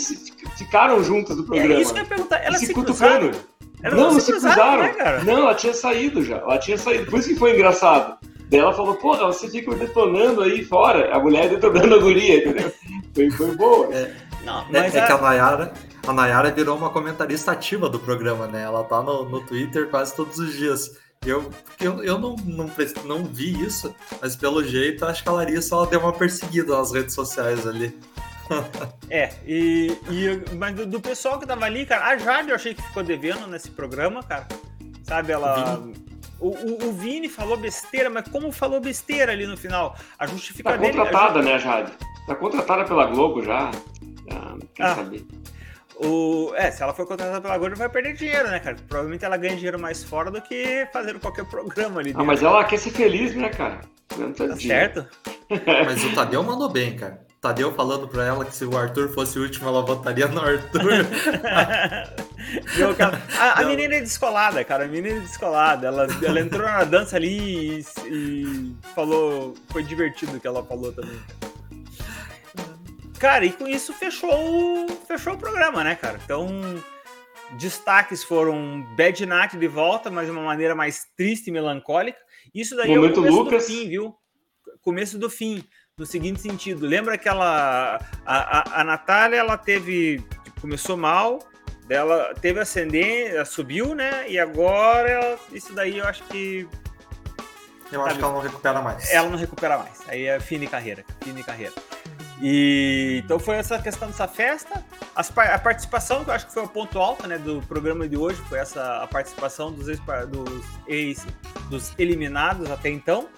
ficaram 0.56 1.02
juntas 1.04 1.36
do 1.36 1.44
programa. 1.44 1.74
É 1.74 1.80
isso 1.80 1.92
que 1.92 2.00
eu 2.00 2.04
ia 2.04 2.08
perguntar, 2.08 2.38
elas 2.38 2.60
se, 2.60 2.66
se 2.66 2.74
cutucando. 2.74 3.28
Cruzaram? 3.28 3.51
Ela 3.82 3.96
não, 3.96 4.12
não 4.12 4.20
se 4.20 4.30
cruzaram. 4.30 4.82
Né, 4.82 5.22
não, 5.24 5.38
ela 5.38 5.54
tinha 5.54 5.74
saído 5.74 6.22
já. 6.24 6.36
Ela 6.36 6.58
tinha 6.58 6.78
saído. 6.78 7.10
Por 7.10 7.18
isso 7.18 7.28
que 7.28 7.36
foi 7.36 7.54
engraçado. 7.54 8.16
Daí 8.48 8.60
ela 8.60 8.72
falou, 8.72 8.94
porra, 8.94 9.26
você 9.26 9.48
fica 9.48 9.74
detonando 9.74 10.42
aí 10.42 10.64
fora. 10.64 11.14
A 11.14 11.18
mulher 11.18 11.48
detonando 11.48 11.94
a 11.94 11.98
guria, 11.98 12.38
entendeu? 12.38 12.72
Foi, 13.14 13.30
foi 13.30 13.56
boa. 13.56 13.94
É, 13.94 14.14
não, 14.44 14.66
é, 14.72 14.86
é 14.86 14.90
que 14.90 14.98
a 14.98 15.18
Nayara, 15.18 15.72
a 16.06 16.12
Nayara 16.12 16.50
virou 16.50 16.76
uma 16.76 16.90
comentarista 16.90 17.52
ativa 17.52 17.88
do 17.88 17.98
programa, 17.98 18.46
né? 18.46 18.62
Ela 18.62 18.84
tá 18.84 19.02
no, 19.02 19.28
no 19.28 19.40
Twitter 19.40 19.88
quase 19.88 20.14
todos 20.14 20.38
os 20.38 20.54
dias. 20.54 20.98
Eu, 21.24 21.50
eu, 21.80 22.02
eu 22.02 22.18
não, 22.18 22.34
não, 22.44 22.70
não 23.04 23.24
vi 23.24 23.64
isso, 23.64 23.94
mas 24.20 24.34
pelo 24.34 24.62
jeito 24.64 25.04
acho 25.06 25.22
que 25.22 25.28
a 25.28 25.32
Larissa 25.32 25.74
ela 25.76 25.86
deu 25.86 26.00
uma 26.00 26.12
perseguida 26.12 26.76
nas 26.76 26.92
redes 26.92 27.14
sociais 27.14 27.66
ali. 27.66 27.96
É, 29.10 29.30
e, 29.46 29.96
e 30.10 30.54
mas 30.56 30.74
do, 30.74 30.86
do, 30.86 31.00
pessoal 31.00 31.38
que 31.38 31.46
tava 31.46 31.64
ali, 31.64 31.84
cara, 31.86 32.06
a 32.06 32.16
Jade 32.16 32.50
eu 32.50 32.54
achei 32.54 32.74
que 32.74 32.82
ficou 32.82 33.02
devendo 33.02 33.46
nesse 33.46 33.70
programa, 33.70 34.22
cara. 34.22 34.46
Sabe, 35.04 35.32
ela. 35.32 35.82
O, 36.40 36.48
o, 36.48 36.88
o, 36.88 36.92
Vini 36.92 37.28
falou 37.28 37.56
besteira, 37.56 38.10
mas 38.10 38.26
como 38.28 38.50
falou 38.50 38.80
besteira 38.80 39.30
ali 39.30 39.46
no 39.46 39.56
final? 39.56 39.96
A 40.18 40.26
justificativa. 40.26 40.82
Tá 40.82 40.92
contratada, 40.92 41.40
dele, 41.40 41.52
né, 41.52 41.58
Jade? 41.58 41.92
Tá 42.26 42.34
contratada 42.34 42.84
pela 42.84 43.06
Globo 43.06 43.44
já. 43.44 43.70
quer 44.74 44.82
ah, 44.82 44.94
saber. 44.96 45.24
O, 45.96 46.52
é, 46.56 46.70
se 46.70 46.82
ela 46.82 46.92
for 46.92 47.06
contratada 47.06 47.40
pela 47.40 47.58
Globo, 47.58 47.76
vai 47.76 47.88
perder 47.88 48.14
dinheiro, 48.14 48.48
né, 48.50 48.58
cara? 48.58 48.76
Provavelmente 48.88 49.24
ela 49.24 49.36
ganha 49.36 49.54
dinheiro 49.54 49.78
mais 49.78 50.02
fora 50.02 50.30
do 50.30 50.42
que 50.42 50.88
fazendo 50.92 51.20
qualquer 51.20 51.44
programa 51.44 52.00
ali. 52.00 52.12
Ah, 52.16 52.24
mas 52.24 52.42
ela 52.42 52.64
quer 52.64 52.78
ser 52.78 52.90
feliz, 52.90 53.34
né, 53.36 53.48
cara? 53.48 53.80
Tá 54.08 54.56
certo. 54.56 55.06
mas 55.86 56.04
o 56.04 56.14
Tadeu 56.14 56.42
mandou 56.42 56.68
bem, 56.68 56.96
cara. 56.96 57.24
Tadeu 57.42 57.72
falando 57.72 58.06
pra 58.06 58.24
ela 58.24 58.44
que 58.44 58.54
se 58.54 58.64
o 58.64 58.78
Arthur 58.78 59.08
fosse 59.08 59.36
o 59.36 59.42
último, 59.42 59.68
ela 59.68 59.82
votaria 59.82 60.28
no 60.28 60.40
Arthur. 60.40 60.92
a, 63.36 63.60
a 63.60 63.64
menina 63.64 63.96
é 63.96 64.00
descolada, 64.00 64.64
cara. 64.64 64.84
A 64.84 64.86
menina 64.86 65.16
é 65.16 65.18
descolada. 65.18 65.88
Ela, 65.88 66.06
ela 66.22 66.38
entrou 66.38 66.62
na 66.62 66.84
dança 66.84 67.16
ali 67.16 67.80
e, 67.80 67.84
e 68.06 68.76
falou. 68.94 69.56
Foi 69.70 69.82
divertido 69.82 70.36
o 70.36 70.40
que 70.40 70.46
ela 70.46 70.64
falou 70.64 70.92
também. 70.92 71.18
Cara, 73.18 73.44
e 73.44 73.50
com 73.50 73.66
isso 73.66 73.92
fechou, 73.92 74.86
fechou 75.08 75.32
o 75.32 75.38
programa, 75.38 75.82
né, 75.82 75.96
cara? 75.96 76.20
Então, 76.24 76.46
destaques 77.58 78.22
foram 78.22 78.86
Bad 78.96 79.26
Night 79.26 79.56
de 79.56 79.66
volta, 79.66 80.12
mas 80.12 80.26
de 80.26 80.30
uma 80.30 80.42
maneira 80.42 80.76
mais 80.76 81.08
triste 81.16 81.48
e 81.48 81.52
melancólica. 81.52 82.20
Isso 82.54 82.76
daí 82.76 82.94
Momento 82.94 83.08
é 83.08 83.10
o 83.10 83.14
começo 83.16 83.36
Lucas. 83.36 83.66
do 83.66 83.72
fim, 83.72 83.88
viu? 83.88 84.14
Começo 84.80 85.18
do 85.18 85.28
fim 85.28 85.64
no 86.02 86.06
seguinte 86.06 86.40
sentido. 86.40 86.84
Lembra 86.84 87.16
que 87.16 87.28
ela, 87.28 88.00
a, 88.26 88.58
a, 88.58 88.80
a 88.80 88.84
Natália, 88.84 89.36
ela 89.36 89.56
teve, 89.56 90.22
começou 90.60 90.96
mal, 90.96 91.38
dela 91.86 92.34
teve 92.40 92.58
ascendente, 92.58 93.44
subiu, 93.46 93.94
né? 93.94 94.28
E 94.28 94.38
agora, 94.38 95.38
isso 95.52 95.72
daí 95.72 95.98
eu 95.98 96.06
acho 96.06 96.24
que. 96.24 96.68
Eu 97.92 98.00
sabe, 98.00 98.10
acho 98.10 98.18
que 98.18 98.24
ela 98.24 98.32
não 98.32 98.40
recupera 98.40 98.82
mais. 98.82 99.10
Ela 99.12 99.28
não 99.28 99.38
recupera 99.38 99.78
mais. 99.78 100.00
Aí 100.08 100.26
é 100.26 100.40
fim 100.40 100.58
de 100.58 100.66
carreira. 100.66 101.04
Fim 101.22 101.32
de 101.32 101.44
carreira. 101.44 101.72
E 102.40 103.22
então 103.24 103.38
foi 103.38 103.56
essa 103.56 103.78
questão 103.78 104.08
dessa 104.08 104.26
festa. 104.26 104.84
As, 105.14 105.30
a 105.38 105.58
participação, 105.58 106.24
que 106.24 106.30
eu 106.30 106.34
acho 106.34 106.46
que 106.46 106.52
foi 106.52 106.64
o 106.64 106.68
ponto 106.68 106.98
alto 106.98 107.28
né, 107.28 107.38
do 107.38 107.62
programa 107.68 108.08
de 108.08 108.16
hoje, 108.16 108.42
foi 108.48 108.58
essa 108.58 109.02
a 109.02 109.06
participação 109.06 109.70
dos 109.70 109.86
ex, 109.86 110.00
dos, 110.28 110.64
ex, 110.88 111.26
dos 111.70 111.92
eliminados 111.96 112.68
até 112.68 112.88
então. 112.88 113.28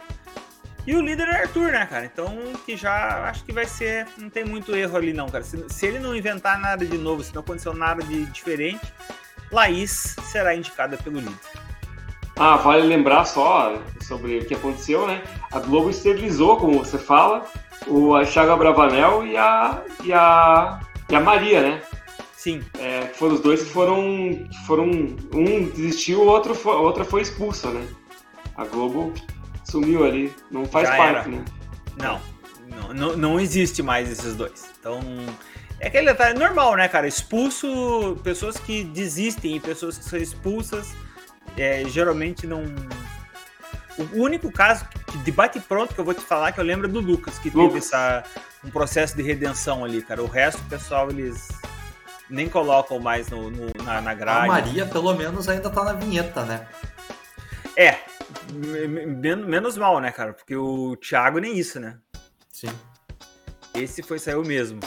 E 0.86 0.94
o 0.94 1.00
líder 1.00 1.28
é 1.28 1.42
Arthur, 1.42 1.72
né, 1.72 1.86
cara? 1.86 2.04
Então, 2.04 2.36
que 2.66 2.76
já 2.76 3.28
acho 3.28 3.44
que 3.44 3.52
vai 3.52 3.64
ser. 3.64 4.06
Não 4.18 4.28
tem 4.28 4.44
muito 4.44 4.74
erro 4.76 4.96
ali, 4.96 5.12
não, 5.12 5.28
cara. 5.28 5.42
Se, 5.42 5.64
se 5.68 5.86
ele 5.86 5.98
não 5.98 6.14
inventar 6.14 6.58
nada 6.58 6.84
de 6.84 6.98
novo, 6.98 7.22
se 7.22 7.34
não 7.34 7.40
aconteceu 7.40 7.72
nada 7.72 8.02
de 8.02 8.26
diferente, 8.26 8.92
Laís 9.50 10.16
será 10.24 10.54
indicada 10.54 10.96
pelo 10.98 11.20
líder. 11.20 11.34
Ah, 12.36 12.56
vale 12.56 12.82
lembrar 12.82 13.24
só 13.24 13.80
sobre 14.00 14.38
o 14.38 14.44
que 14.44 14.54
aconteceu, 14.54 15.06
né? 15.06 15.22
A 15.52 15.60
Globo 15.60 15.88
esterilizou, 15.88 16.56
como 16.56 16.80
você 16.80 16.98
fala, 16.98 17.46
o 17.86 18.12
Thiago 18.24 18.56
Bravanel 18.56 19.24
e 19.24 19.36
a, 19.36 19.82
e 20.02 20.12
a, 20.12 20.80
e 21.08 21.14
a 21.14 21.20
Maria, 21.20 21.62
né? 21.62 21.82
Sim. 22.36 22.62
É, 22.78 23.02
foram 23.14 23.36
os 23.36 23.40
dois 23.40 23.62
que 23.62 23.70
foram. 23.70 24.46
foram 24.66 24.84
um 24.84 25.68
desistiu, 25.68 26.22
o 26.22 26.26
outro 26.26 26.54
a 26.68 26.76
outra 26.76 27.04
foi 27.04 27.22
expulsa, 27.22 27.70
né? 27.70 27.86
A 28.56 28.64
Globo 28.64 29.14
sumiu 29.74 30.04
ali. 30.04 30.32
Não 30.50 30.64
faz 30.64 30.88
Já 30.88 30.96
parte, 30.96 31.28
era. 31.28 31.28
né? 31.28 31.44
Não, 31.96 32.20
não, 32.68 32.94
não, 32.94 33.16
não 33.16 33.40
existe 33.40 33.82
mais 33.82 34.08
esses 34.10 34.36
dois. 34.36 34.70
Então, 34.78 35.00
É 35.80 35.88
aquele 35.88 36.06
detalhe 36.06 36.38
normal, 36.38 36.76
né, 36.76 36.86
cara? 36.88 37.06
Expulso, 37.08 38.16
pessoas 38.22 38.56
que 38.56 38.84
desistem, 38.84 39.60
pessoas 39.60 39.98
que 39.98 40.04
são 40.04 40.18
expulsas, 40.18 40.94
é, 41.56 41.84
geralmente 41.88 42.46
não. 42.46 42.62
O 43.98 44.22
único 44.22 44.50
caso 44.50 44.86
de 45.24 45.30
bate 45.30 45.60
pronto 45.60 45.94
que 45.94 46.00
eu 46.00 46.04
vou 46.04 46.14
te 46.14 46.20
falar 46.20 46.52
que 46.52 46.58
eu 46.60 46.64
lembro 46.64 46.88
é 46.88 46.90
do 46.90 47.00
Lucas, 47.00 47.38
que 47.38 47.50
teve 47.50 47.78
essa, 47.78 48.24
um 48.64 48.70
processo 48.70 49.16
de 49.16 49.22
redenção 49.22 49.84
ali, 49.84 50.02
cara. 50.02 50.22
O 50.22 50.26
resto, 50.26 50.60
o 50.60 50.64
pessoal, 50.68 51.10
eles 51.10 51.48
nem 52.30 52.48
colocam 52.48 52.98
mais 52.98 53.28
no, 53.28 53.50
no 53.50 53.70
na, 53.84 54.00
na 54.00 54.14
grade. 54.14 54.46
A 54.46 54.52
Maria, 54.52 54.86
pelo 54.86 55.14
menos, 55.14 55.48
ainda 55.48 55.70
tá 55.70 55.84
na 55.84 55.92
vinheta, 55.92 56.44
né? 56.44 56.66
É, 57.76 57.98
menos 59.46 59.76
mal, 59.76 60.00
né, 60.00 60.10
cara? 60.10 60.32
Porque 60.32 60.56
o 60.56 60.96
Thiago 60.96 61.38
nem 61.38 61.58
isso, 61.58 61.80
né? 61.80 61.98
Sim. 62.50 62.68
Esse 63.74 64.02
foi 64.02 64.18
saiu 64.18 64.42
mesmo. 64.42 64.80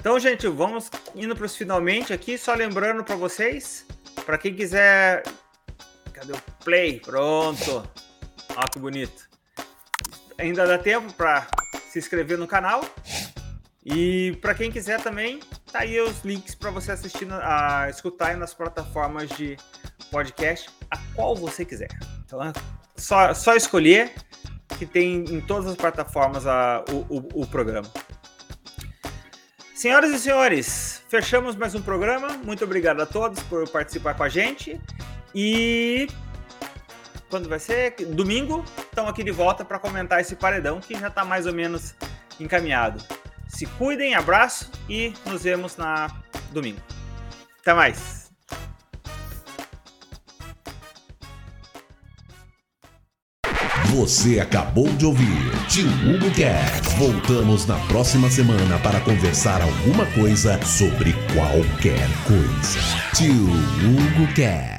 Então, 0.00 0.18
gente, 0.18 0.46
vamos 0.46 0.90
indo 1.14 1.34
para 1.34 1.46
os 1.46 1.56
finalmente 1.56 2.12
aqui, 2.12 2.38
só 2.38 2.54
lembrando 2.54 3.02
para 3.02 3.16
vocês, 3.16 3.84
para 4.24 4.38
quem 4.38 4.54
quiser, 4.54 5.22
cadê 6.12 6.32
o 6.32 6.42
play? 6.64 7.00
Pronto. 7.00 7.88
Olha 8.56 8.68
que 8.72 8.78
bonito. 8.78 9.28
Ainda 10.38 10.66
dá 10.66 10.78
tempo 10.78 11.12
para 11.14 11.46
se 11.90 11.98
inscrever 11.98 12.38
no 12.38 12.46
canal. 12.46 12.84
E 13.84 14.36
para 14.40 14.54
quem 14.54 14.70
quiser 14.70 15.02
também, 15.02 15.40
tá 15.72 15.80
aí 15.80 16.00
os 16.00 16.22
links 16.24 16.54
para 16.54 16.70
você 16.70 16.92
assistir, 16.92 17.26
a 17.32 17.88
escutar 17.88 18.36
nas 18.36 18.54
plataformas 18.54 19.28
de 19.30 19.56
podcast, 20.10 20.70
a 20.90 20.96
qual 21.14 21.34
você 21.34 21.64
quiser. 21.64 21.88
Então 22.28 22.44
é 22.44 22.52
só, 22.94 23.32
só 23.32 23.56
escolher 23.56 24.12
que 24.78 24.84
tem 24.84 25.24
em 25.24 25.40
todas 25.40 25.66
as 25.66 25.76
plataformas 25.76 26.46
a, 26.46 26.84
o, 26.90 27.16
o, 27.16 27.42
o 27.42 27.46
programa. 27.46 27.90
Senhoras 29.74 30.10
e 30.10 30.18
senhores, 30.18 31.02
fechamos 31.08 31.56
mais 31.56 31.74
um 31.74 31.80
programa. 31.80 32.28
Muito 32.44 32.62
obrigado 32.64 33.00
a 33.00 33.06
todos 33.06 33.42
por 33.44 33.66
participar 33.70 34.12
com 34.12 34.24
a 34.24 34.28
gente. 34.28 34.78
E 35.34 36.06
quando 37.30 37.48
vai 37.48 37.58
ser? 37.58 37.92
Domingo, 37.92 38.62
estamos 38.76 39.10
aqui 39.10 39.24
de 39.24 39.30
volta 39.30 39.64
para 39.64 39.78
comentar 39.78 40.20
esse 40.20 40.36
paredão 40.36 40.80
que 40.80 40.98
já 40.98 41.08
está 41.08 41.24
mais 41.24 41.46
ou 41.46 41.54
menos 41.54 41.94
encaminhado. 42.38 43.02
Se 43.48 43.64
cuidem, 43.64 44.14
abraço 44.14 44.70
e 44.86 45.14
nos 45.24 45.44
vemos 45.44 45.78
na 45.78 46.08
domingo. 46.52 46.80
Até 47.62 47.72
mais. 47.72 48.17
Você 53.98 54.38
acabou 54.38 54.86
de 54.90 55.04
ouvir 55.04 55.50
Tio 55.68 55.88
Hugo 55.88 56.30
Cast. 56.30 56.94
Voltamos 56.96 57.66
na 57.66 57.74
próxima 57.88 58.30
semana 58.30 58.78
para 58.78 59.00
conversar 59.00 59.60
alguma 59.60 60.06
coisa 60.06 60.56
sobre 60.64 61.12
qualquer 61.34 62.08
coisa. 62.24 62.78
Tio 63.16 63.34
Hugo 63.34 64.32
Cast. 64.36 64.77